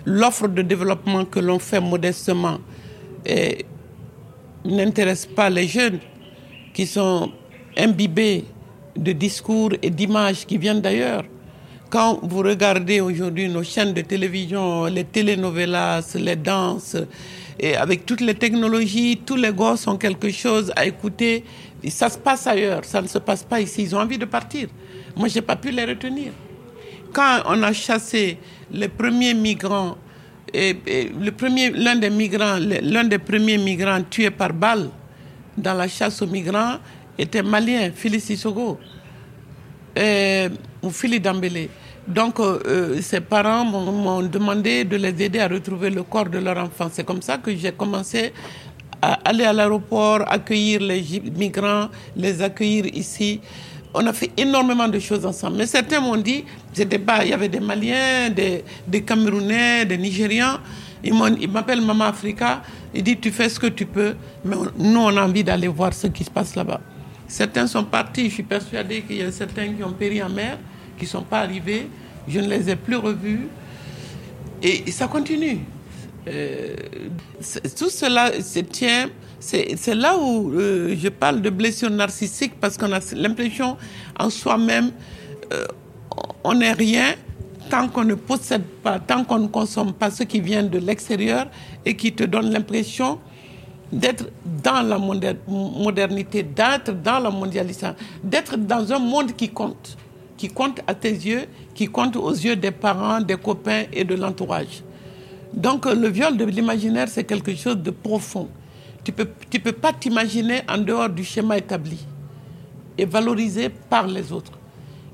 l'offre 0.05 0.49
de 0.49 0.63
développement 0.63 1.25
que 1.25 1.41
l'on 1.41 1.59
fait 1.59 1.81
modestement 1.81 2.59
n'intéresse 4.65 5.27
pas 5.27 5.51
les 5.51 5.67
jeunes 5.67 5.99
qui 6.73 6.87
sont 6.87 7.33
imbibés 7.77 8.45
de 8.97 9.13
discours 9.13 9.71
et 9.83 9.91
d'images 9.91 10.47
qui 10.47 10.59
viennent 10.59 10.81
d'ailleurs. 10.81 11.25
Quand 11.89 12.21
vous 12.23 12.39
regardez 12.39 13.01
aujourd'hui 13.01 13.49
nos 13.49 13.65
chaînes 13.65 13.93
de 13.93 14.03
télévision, 14.03 14.85
les 14.85 15.05
telenovelas, 15.05 16.15
les 16.15 16.37
danses, 16.37 16.97
et 17.59 17.75
avec 17.75 18.07
toutes 18.07 18.21
les 18.21 18.35
technologies, 18.35 19.21
tous 19.27 19.37
les 19.37 19.53
gosses 19.53 19.87
ont 19.87 19.97
quelque 19.97 20.31
chose 20.31 20.73
à 20.77 20.87
écouter. 20.87 21.45
Ça 21.89 22.09
se 22.09 22.17
passe 22.17 22.47
ailleurs, 22.47 22.85
ça 22.85 23.03
ne 23.03 23.09
se 23.09 23.19
passe 23.19 23.43
pas 23.43 23.61
ici. 23.61 23.83
Ils 23.83 23.97
ont 23.97 24.01
envie 24.01 24.19
de 24.19 24.25
partir. 24.25 24.69
Moi, 25.17 25.29
je 25.29 25.35
n'ai 25.37 25.43
pas 25.43 25.57
pu 25.57 25.71
les 25.71 25.85
retenir 25.85 26.33
quand 27.13 27.43
on 27.47 27.63
a 27.63 27.73
chassé 27.73 28.39
les 28.73 28.89
premiers 28.89 29.35
migrants, 29.35 29.97
l'un 30.53 31.97
des 31.97 32.11
migrants, 32.11 32.59
l'un 32.59 33.05
des 33.05 33.19
premiers 33.19 33.59
migrants 33.59 34.03
tués 34.09 34.31
par 34.31 34.53
balle 34.53 34.91
dans 35.57 35.75
la 35.75 35.89
chasse 35.89 36.23
aux 36.23 36.27
migrants 36.27 36.79
était 37.19 37.43
malien, 37.43 37.91
Philippe 37.95 38.23
Sissoko, 38.23 38.79
ou 40.83 40.91
Philippe 40.91 41.23
Dambélé. 41.23 41.69
Donc, 42.07 42.41
euh, 42.41 42.59
euh, 42.67 43.03
ses 43.03 43.21
parents 43.21 43.65
m'ont 43.65 44.23
demandé 44.23 44.85
de 44.85 44.97
les 44.97 45.23
aider 45.23 45.39
à 45.39 45.49
retrouver 45.49 45.91
le 45.91 46.03
corps 46.03 46.29
de 46.29 46.39
leur 46.39 46.57
enfant. 46.59 46.89
C'est 46.91 47.05
comme 47.05 47.23
ça 47.23 47.39
que 47.39 47.55
j'ai 47.55 47.73
commencé 47.73 48.33
à 49.03 49.15
aller 49.25 49.45
à 49.45 49.53
l'aéroport, 49.53 50.23
accueillir 50.27 50.81
les 50.81 51.05
migrants, 51.37 51.89
les 52.17 52.43
accueillir 52.43 52.87
ici 52.87 53.41
on 53.93 54.07
a 54.07 54.13
fait 54.13 54.31
énormément 54.37 54.89
de 54.89 54.99
choses 54.99 55.27
ensemble. 55.27 55.57
Mais 55.59 55.67
certains 55.67 56.01
m'ont 56.01 56.17
dit, 56.17 56.45
pas, 57.05 57.25
il 57.25 57.31
y 57.31 57.33
avait 57.33 57.49
des 57.49 57.61
Maliens, 57.61 58.31
des, 58.31 58.65
des 58.87 59.03
Camerounais, 59.03 59.85
des 59.85 59.99
Nigérians. 59.99 60.59
Ils 61.03 61.51
m'appellent 61.51 61.81
Maman 61.81 62.05
Africa. 62.05 62.63
Ils 62.95 63.03
disent, 63.03 63.19
tu 63.21 63.31
fais 63.31 63.49
ce 63.49 63.59
que 63.59 63.67
tu 63.67 63.87
peux. 63.87 64.15
Mais 64.45 64.57
nous, 64.79 65.01
on 65.01 65.17
a 65.17 65.23
envie 65.23 65.43
d'aller 65.43 65.69
voir 65.69 65.93
ce 65.93 66.07
qui 66.09 66.25
se 66.25 66.31
passe 66.31 66.55
là-bas. 66.55 66.81
Certains 67.27 67.67
sont 67.67 67.85
partis. 67.85 68.29
Je 68.29 68.35
suis 68.35 68.43
persuadée 68.43 69.03
qu'il 69.03 69.17
y 69.17 69.23
a 69.23 69.33
certains 69.33 69.73
qui 69.73 69.83
ont 69.83 69.93
péri 69.93 70.23
en 70.23 70.29
mer, 70.29 70.59
qui 70.99 71.05
ne 71.05 71.11
sont 71.11 71.23
pas 71.23 71.41
arrivés. 71.41 71.89
Je 72.29 72.39
ne 72.41 72.49
les 72.49 72.71
ai 72.71 72.77
plus 72.77 72.97
revus. 72.97 73.49
Et, 74.63 74.91
ça 74.91 75.07
continue. 75.09 75.61
Euh, 76.29 76.75
tout 77.79 77.89
cela 77.89 78.43
se 78.43 78.61
tient 78.61 79.09
c'est 79.41 79.95
là 79.95 80.17
où 80.19 80.53
euh, 80.53 80.95
je 80.97 81.09
parle 81.09 81.41
de 81.41 81.49
blessure 81.51 81.91
narcissique 81.91 82.53
parce 82.61 82.77
qu'on 82.77 82.93
a 82.93 83.01
l'impression 83.15 83.77
en 84.19 84.29
soi-même, 84.29 84.93
euh, 85.53 85.65
on 86.45 86.55
n'est 86.55 86.73
rien 86.73 87.15
tant 87.71 87.89
qu'on 87.89 88.05
ne 88.05 88.15
possède 88.15 88.65
pas, 88.83 88.99
tant 88.99 89.25
qu'on 89.25 89.39
ne 89.39 89.47
consomme 89.47 89.95
pas 89.95 90.11
ce 90.11 90.25
qui 90.25 90.41
vient 90.41 90.63
de 90.63 90.79
l'extérieur 90.79 91.47
et 91.87 91.97
qui 91.97 92.13
te 92.13 92.25
donne 92.25 92.51
l'impression 92.51 93.19
d'être 93.91 94.27
dans 94.63 94.83
la 94.83 94.99
modernité, 94.99 96.43
d'être 96.43 96.93
dans 97.03 97.19
la 97.19 97.31
mondialisation, 97.31 97.95
d'être 98.23 98.57
dans 98.57 98.93
un 98.93 98.99
monde 98.99 99.33
qui 99.35 99.49
compte, 99.49 99.97
qui 100.37 100.49
compte 100.49 100.81
à 100.87 100.95
tes 100.95 101.11
yeux, 101.13 101.47
qui 101.75 101.87
compte 101.87 102.15
aux 102.17 102.31
yeux 102.33 102.57
des 102.57 102.71
parents, 102.71 103.21
des 103.21 103.37
copains 103.37 103.85
et 103.93 104.05
de 104.05 104.15
l'entourage. 104.15 104.83
Donc 105.55 105.87
le 105.87 106.09
viol 106.09 106.37
de 106.37 106.45
l'imaginaire, 106.45 107.09
c'est 107.09 107.25
quelque 107.25 107.55
chose 107.57 107.79
de 107.79 107.91
profond 107.91 108.49
tu 109.05 109.13
ne 109.13 109.17
peux, 109.17 109.29
tu 109.49 109.61
peux 109.61 109.73
pas 109.73 109.93
t'imaginer 109.93 110.63
en 110.69 110.79
dehors 110.79 111.09
du 111.09 111.25
schéma 111.25 111.57
établi 111.59 111.99
et 112.99 113.05
valorisé 113.05 113.69
par 113.69 114.07
les 114.07 114.33
autres. 114.33 114.53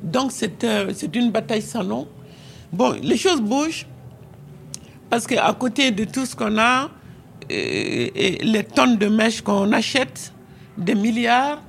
Donc 0.02 0.32
c'est 0.32 0.64
euh, 0.64 0.92
une 1.14 1.30
bataille 1.30 1.62
sans 1.62 1.84
nom. 1.84 2.08
Bon, 2.72 2.96
les 3.02 3.16
choses 3.16 3.40
bougent 3.40 3.86
parce 5.08 5.26
qu'à 5.26 5.54
côté 5.58 5.90
de 5.90 6.04
tout 6.04 6.26
ce 6.26 6.34
qu'on 6.34 6.58
a, 6.58 6.90
euh, 7.50 8.08
les 8.42 8.64
tonnes 8.64 8.96
de 8.96 9.06
mèches 9.06 9.40
qu'on 9.40 9.72
achète, 9.72 10.32
des 10.76 10.94
milliards, 10.94 11.62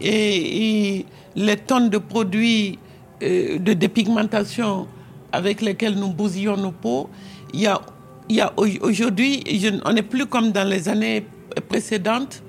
et, 0.00 1.04
les 1.36 1.56
tonnes 1.56 1.90
de 1.90 1.98
produits 1.98 2.78
euh, 3.22 3.58
de 3.58 3.72
dépigmentation 3.74 4.88
avec 5.30 5.60
lesquels 5.60 5.94
nous 5.94 6.08
bousillons 6.08 6.56
nos 6.56 6.72
peaux, 6.72 7.08
il 7.52 7.60
y 7.60 7.66
a, 7.66 7.80
il 8.28 8.36
y 8.36 8.40
a 8.40 8.52
aujourd'hui, 8.56 9.44
on 9.84 9.92
n'est 9.92 10.02
plus 10.02 10.26
comme 10.26 10.50
dans 10.52 10.66
les 10.66 10.88
années 10.88 11.24
précédente 11.68 12.42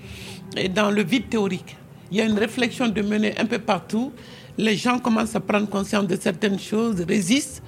et 0.56 0.70
dans 0.70 0.92
le 0.92 1.04
vide 1.04 1.30
théorique. 1.30 1.78
Il 2.12 2.18
y 2.18 2.22
a 2.22 2.26
une 2.26 2.38
réflexion 2.38 2.88
de 2.90 3.02
mener 3.02 3.38
un 3.38 3.46
peu 3.46 3.60
partout. 3.60 4.12
Les 4.58 4.76
gens 4.76 5.00
commencent 5.00 5.36
à 5.36 5.40
prendre 5.40 5.70
conscience 5.70 6.06
de 6.08 6.18
certaines 6.18 6.60
choses, 6.60 7.02
résistent. 7.08 7.64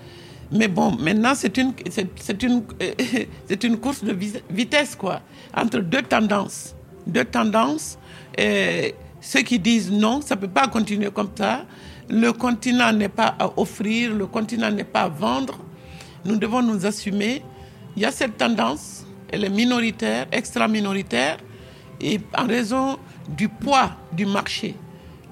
Mais 0.51 0.67
bon, 0.67 0.91
maintenant, 0.91 1.33
c'est 1.33 1.57
une, 1.57 1.73
c'est, 1.89 2.43
une, 2.43 2.63
c'est 3.47 3.63
une 3.63 3.77
course 3.77 4.03
de 4.03 4.15
vitesse, 4.49 4.95
quoi, 4.95 5.21
entre 5.55 5.79
deux 5.79 6.01
tendances. 6.01 6.75
Deux 7.07 7.23
tendances. 7.25 7.97
Et 8.37 8.93
ceux 9.21 9.41
qui 9.41 9.57
disent 9.59 9.89
non, 9.91 10.21
ça 10.21 10.35
ne 10.35 10.41
peut 10.41 10.47
pas 10.49 10.67
continuer 10.67 11.09
comme 11.09 11.29
ça. 11.35 11.65
Le 12.09 12.31
continent 12.33 12.91
n'est 12.91 13.09
pas 13.09 13.35
à 13.39 13.57
offrir, 13.57 14.13
le 14.13 14.27
continent 14.27 14.69
n'est 14.69 14.83
pas 14.83 15.03
à 15.03 15.07
vendre. 15.07 15.59
Nous 16.25 16.35
devons 16.35 16.61
nous 16.61 16.85
assumer. 16.85 17.41
Il 17.95 18.01
y 18.01 18.05
a 18.05 18.11
cette 18.11 18.37
tendance 18.37 19.02
elle 19.33 19.45
est 19.45 19.49
minoritaire, 19.49 20.27
extra-minoritaire, 20.31 21.37
et 21.99 22.19
en 22.37 22.45
raison 22.45 22.99
du 23.27 23.49
poids 23.49 23.89
du 24.11 24.27
marché. 24.27 24.75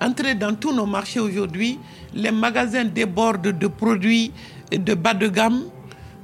Entrez 0.01 0.33
dans 0.33 0.55
tous 0.55 0.73
nos 0.73 0.87
marchés 0.87 1.19
aujourd'hui, 1.19 1.77
les 2.15 2.31
magasins 2.31 2.83
débordent 2.83 3.55
de 3.59 3.67
produits 3.67 4.31
de 4.71 4.95
bas 4.95 5.13
de 5.13 5.27
gamme. 5.27 5.65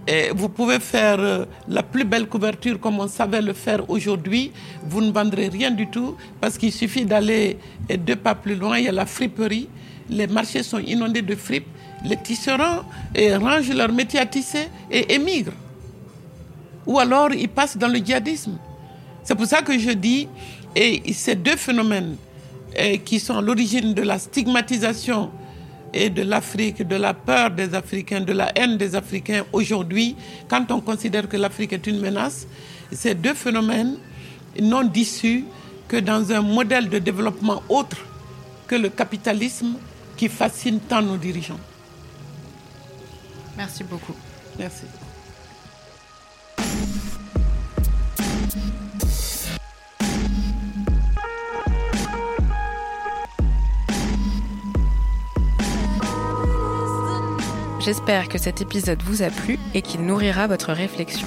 Et 0.08 0.32
vous 0.34 0.50
pouvez 0.50 0.80
faire 0.80 1.20
euh, 1.20 1.46
la 1.68 1.84
plus 1.84 2.06
belle 2.06 2.28
couverture 2.28 2.80
comme 2.80 3.00
on 3.00 3.08
savait 3.08 3.42
le 3.42 3.54
faire 3.54 3.88
aujourd'hui. 3.90 4.52
Vous 4.84 5.02
ne 5.02 5.12
vendrez 5.12 5.50
rien 5.50 5.70
du 5.70 5.88
tout 5.88 6.16
parce 6.42 6.58
qu'il 6.58 6.72
suffit 6.72 7.06
d'aller 7.06 7.60
deux 7.90 8.16
pas 8.16 8.34
plus 8.34 8.56
loin. 8.56 8.80
Il 8.80 8.86
y 8.86 8.88
a 8.88 8.94
la 8.94 9.06
friperie. 9.06 9.68
Les 10.10 10.26
marchés 10.26 10.64
sont 10.64 10.80
inondés 10.80 11.22
de 11.22 11.36
fripes. 11.36 11.68
Les 12.06 12.18
tisserands 12.18 12.86
rangent 13.40 13.74
leur 13.74 13.92
métier 13.92 14.20
à 14.20 14.26
tisser 14.26 14.70
et 14.90 15.14
émigrent. 15.14 15.52
Ou 16.88 16.98
alors 17.00 17.32
ils 17.34 17.50
passent 17.50 17.78
dans 17.78 17.88
le 17.90 18.00
djihadisme. 18.00 18.58
C'est 19.24 19.36
pour 19.36 19.46
ça 19.46 19.62
que 19.62 19.78
je 19.78 19.92
dis, 19.92 20.28
et 20.76 21.14
ces 21.14 21.36
deux 21.36 21.58
phénomènes 21.58 22.16
qui 23.06 23.20
sont 23.20 23.42
l'origine 23.42 23.94
de 23.94 24.02
la 24.02 24.18
stigmatisation 24.20 25.30
et 25.94 26.10
de 26.10 26.22
l'Afrique, 26.22 26.88
de 26.88 26.96
la 26.96 27.14
peur 27.14 27.52
des 27.52 27.74
Africains, 27.74 28.22
de 28.22 28.34
la 28.34 28.52
haine 28.58 28.78
des 28.78 28.96
Africains 28.96 29.44
aujourd'hui, 29.52 30.16
quand 30.48 30.70
on 30.72 30.80
considère 30.82 31.28
que 31.28 31.38
l'Afrique 31.38 31.74
est 31.74 31.88
une 31.88 32.00
menace, 32.00 32.48
ces 32.92 33.16
deux 33.16 33.34
phénomènes 33.34 33.98
n'ont 34.62 34.84
d'issue 34.84 35.46
que 35.88 35.98
dans 35.98 36.32
un 36.32 36.42
modèle 36.42 36.90
de 36.90 37.00
développement 37.00 37.64
autre 37.70 37.98
que 38.68 38.76
le 38.76 38.90
capitalisme 38.90 39.76
qui 40.16 40.28
fascine 40.30 40.80
tant 40.80 41.02
nos 41.02 41.18
dirigeants. 41.18 41.60
Merci 43.58 43.84
beaucoup. 43.84 44.14
Merci. 44.60 44.84
J'espère 57.88 58.28
que 58.28 58.38
cet 58.38 58.60
épisode 58.60 59.02
vous 59.04 59.22
a 59.22 59.30
plu 59.30 59.58
et 59.74 59.82
qu'il 59.82 60.02
nourrira 60.02 60.46
votre 60.48 60.74
réflexion. 60.74 61.26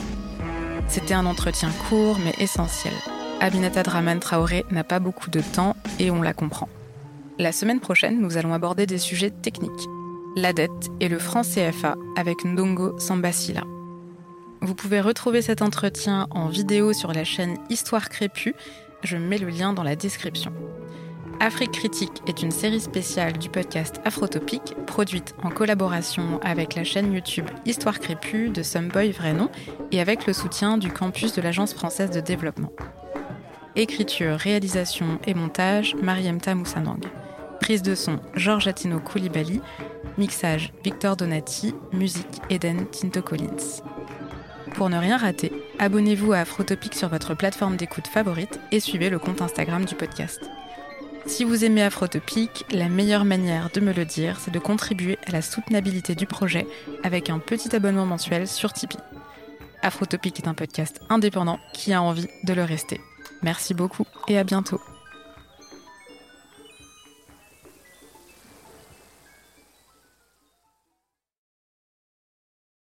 C'était 0.89 1.15
un 1.15 1.25
entretien 1.25 1.71
court 1.89 2.19
mais 2.23 2.35
essentiel. 2.39 2.93
Aminata 3.41 3.83
Draman 3.83 4.21
Traoré 4.21 4.67
n'a 4.71 4.85
pas 4.85 4.99
beaucoup 4.99 5.31
de 5.31 5.41
temps 5.41 5.75
et 5.99 6.11
on 6.11 6.21
la 6.21 6.35
comprend. 6.35 6.69
La 7.39 7.53
semaine 7.53 7.81
prochaine, 7.81 8.21
nous 8.21 8.37
allons 8.37 8.53
aborder 8.53 8.85
des 8.85 8.99
sujets 8.99 9.31
techniques. 9.31 9.89
La 10.37 10.53
dette 10.53 10.91
et 11.01 11.09
le 11.09 11.19
franc 11.19 11.41
CFA 11.45 11.97
avec 12.15 12.45
Ndongo 12.45 12.99
Sambasila. 12.99 13.63
Vous 14.61 14.75
pouvez 14.75 15.01
retrouver 15.01 15.41
cet 15.41 15.63
entretien 15.63 16.27
en 16.31 16.49
vidéo 16.49 16.93
sur 16.93 17.15
la 17.15 17.25
chaîne 17.25 17.57
Histoire 17.71 18.11
Crépue. 18.11 18.55
Je 19.03 19.17
mets 19.17 19.39
le 19.39 19.49
lien 19.49 19.73
dans 19.73 19.83
la 19.83 19.97
description. 19.97 20.53
Afrique 21.43 21.73
Critique 21.73 22.23
est 22.27 22.43
une 22.43 22.51
série 22.51 22.81
spéciale 22.81 23.39
du 23.39 23.49
podcast 23.49 23.99
Afrotopique, 24.05 24.75
produite 24.87 25.35
en 25.43 25.49
collaboration 25.49 26.39
avec 26.43 26.75
la 26.75 26.85
chaîne 26.85 27.15
YouTube 27.15 27.49
Histoire 27.65 27.99
Crépue 27.99 28.51
de 28.51 28.63
Someboy 28.63 29.11
Vrai 29.11 29.33
Nom 29.33 29.49
et 29.91 30.03
avec 30.03 30.27
le 30.27 30.35
soutien 30.35 30.77
du 30.77 30.91
campus 30.93 31.33
de 31.33 31.41
l'Agence 31.41 31.73
française 31.73 32.11
de 32.11 32.21
développement. 32.21 32.71
Écriture, 33.75 34.37
réalisation 34.37 35.19
et 35.27 35.33
montage, 35.33 35.95
Mariemta 36.03 36.55
Moussanang. 36.55 37.07
Prise 37.59 37.81
de 37.81 37.95
son, 37.95 38.21
Georges 38.35 38.69
Atino 38.69 39.01
Koulibaly. 39.01 39.63
Mixage, 40.19 40.75
Victor 40.85 41.17
Donati. 41.17 41.75
Musique, 41.95 42.43
Eden 42.51 42.85
Tinto 42.89 43.23
Collins. 43.23 43.81
Pour 44.75 44.91
ne 44.91 44.99
rien 44.99 45.17
rater, 45.17 45.53
abonnez-vous 45.79 46.35
à 46.35 46.41
Afrotopique 46.41 46.95
sur 46.95 47.09
votre 47.09 47.35
plateforme 47.35 47.77
d'écoute 47.77 48.09
favorite 48.09 48.61
et 48.73 48.81
suivez 48.81 49.09
le 49.09 49.19
compte 49.19 49.41
Instagram 49.41 49.87
du 49.87 49.95
podcast. 49.95 50.51
Si 51.27 51.45
vous 51.45 51.65
aimez 51.65 51.83
Afrotopique, 51.83 52.65
la 52.71 52.89
meilleure 52.89 53.25
manière 53.25 53.71
de 53.73 53.81
me 53.81 53.93
le 53.93 54.05
dire, 54.05 54.39
c'est 54.41 54.51
de 54.51 54.59
contribuer 54.59 55.19
à 55.27 55.33
la 55.33 55.43
soutenabilité 55.43 56.15
du 56.15 56.27
projet 56.27 56.67
avec 57.03 57.31
un 57.31 57.39
petit 57.39 57.75
abonnement 57.75 58.07
mensuel 58.07 58.49
sur 58.49 58.73
Tipeee. 58.73 58.99
Afrotopique 59.83 60.41
est 60.41 60.49
un 60.49 60.55
podcast 60.55 61.01
indépendant 61.09 61.59
qui 61.73 61.93
a 61.93 62.03
envie 62.03 62.29
de 62.45 62.53
le 62.53 62.65
rester. 62.65 63.01
Merci 63.43 63.75
beaucoup 63.75 64.07
et 64.29 64.39
à 64.39 64.45
bientôt. 64.45 64.81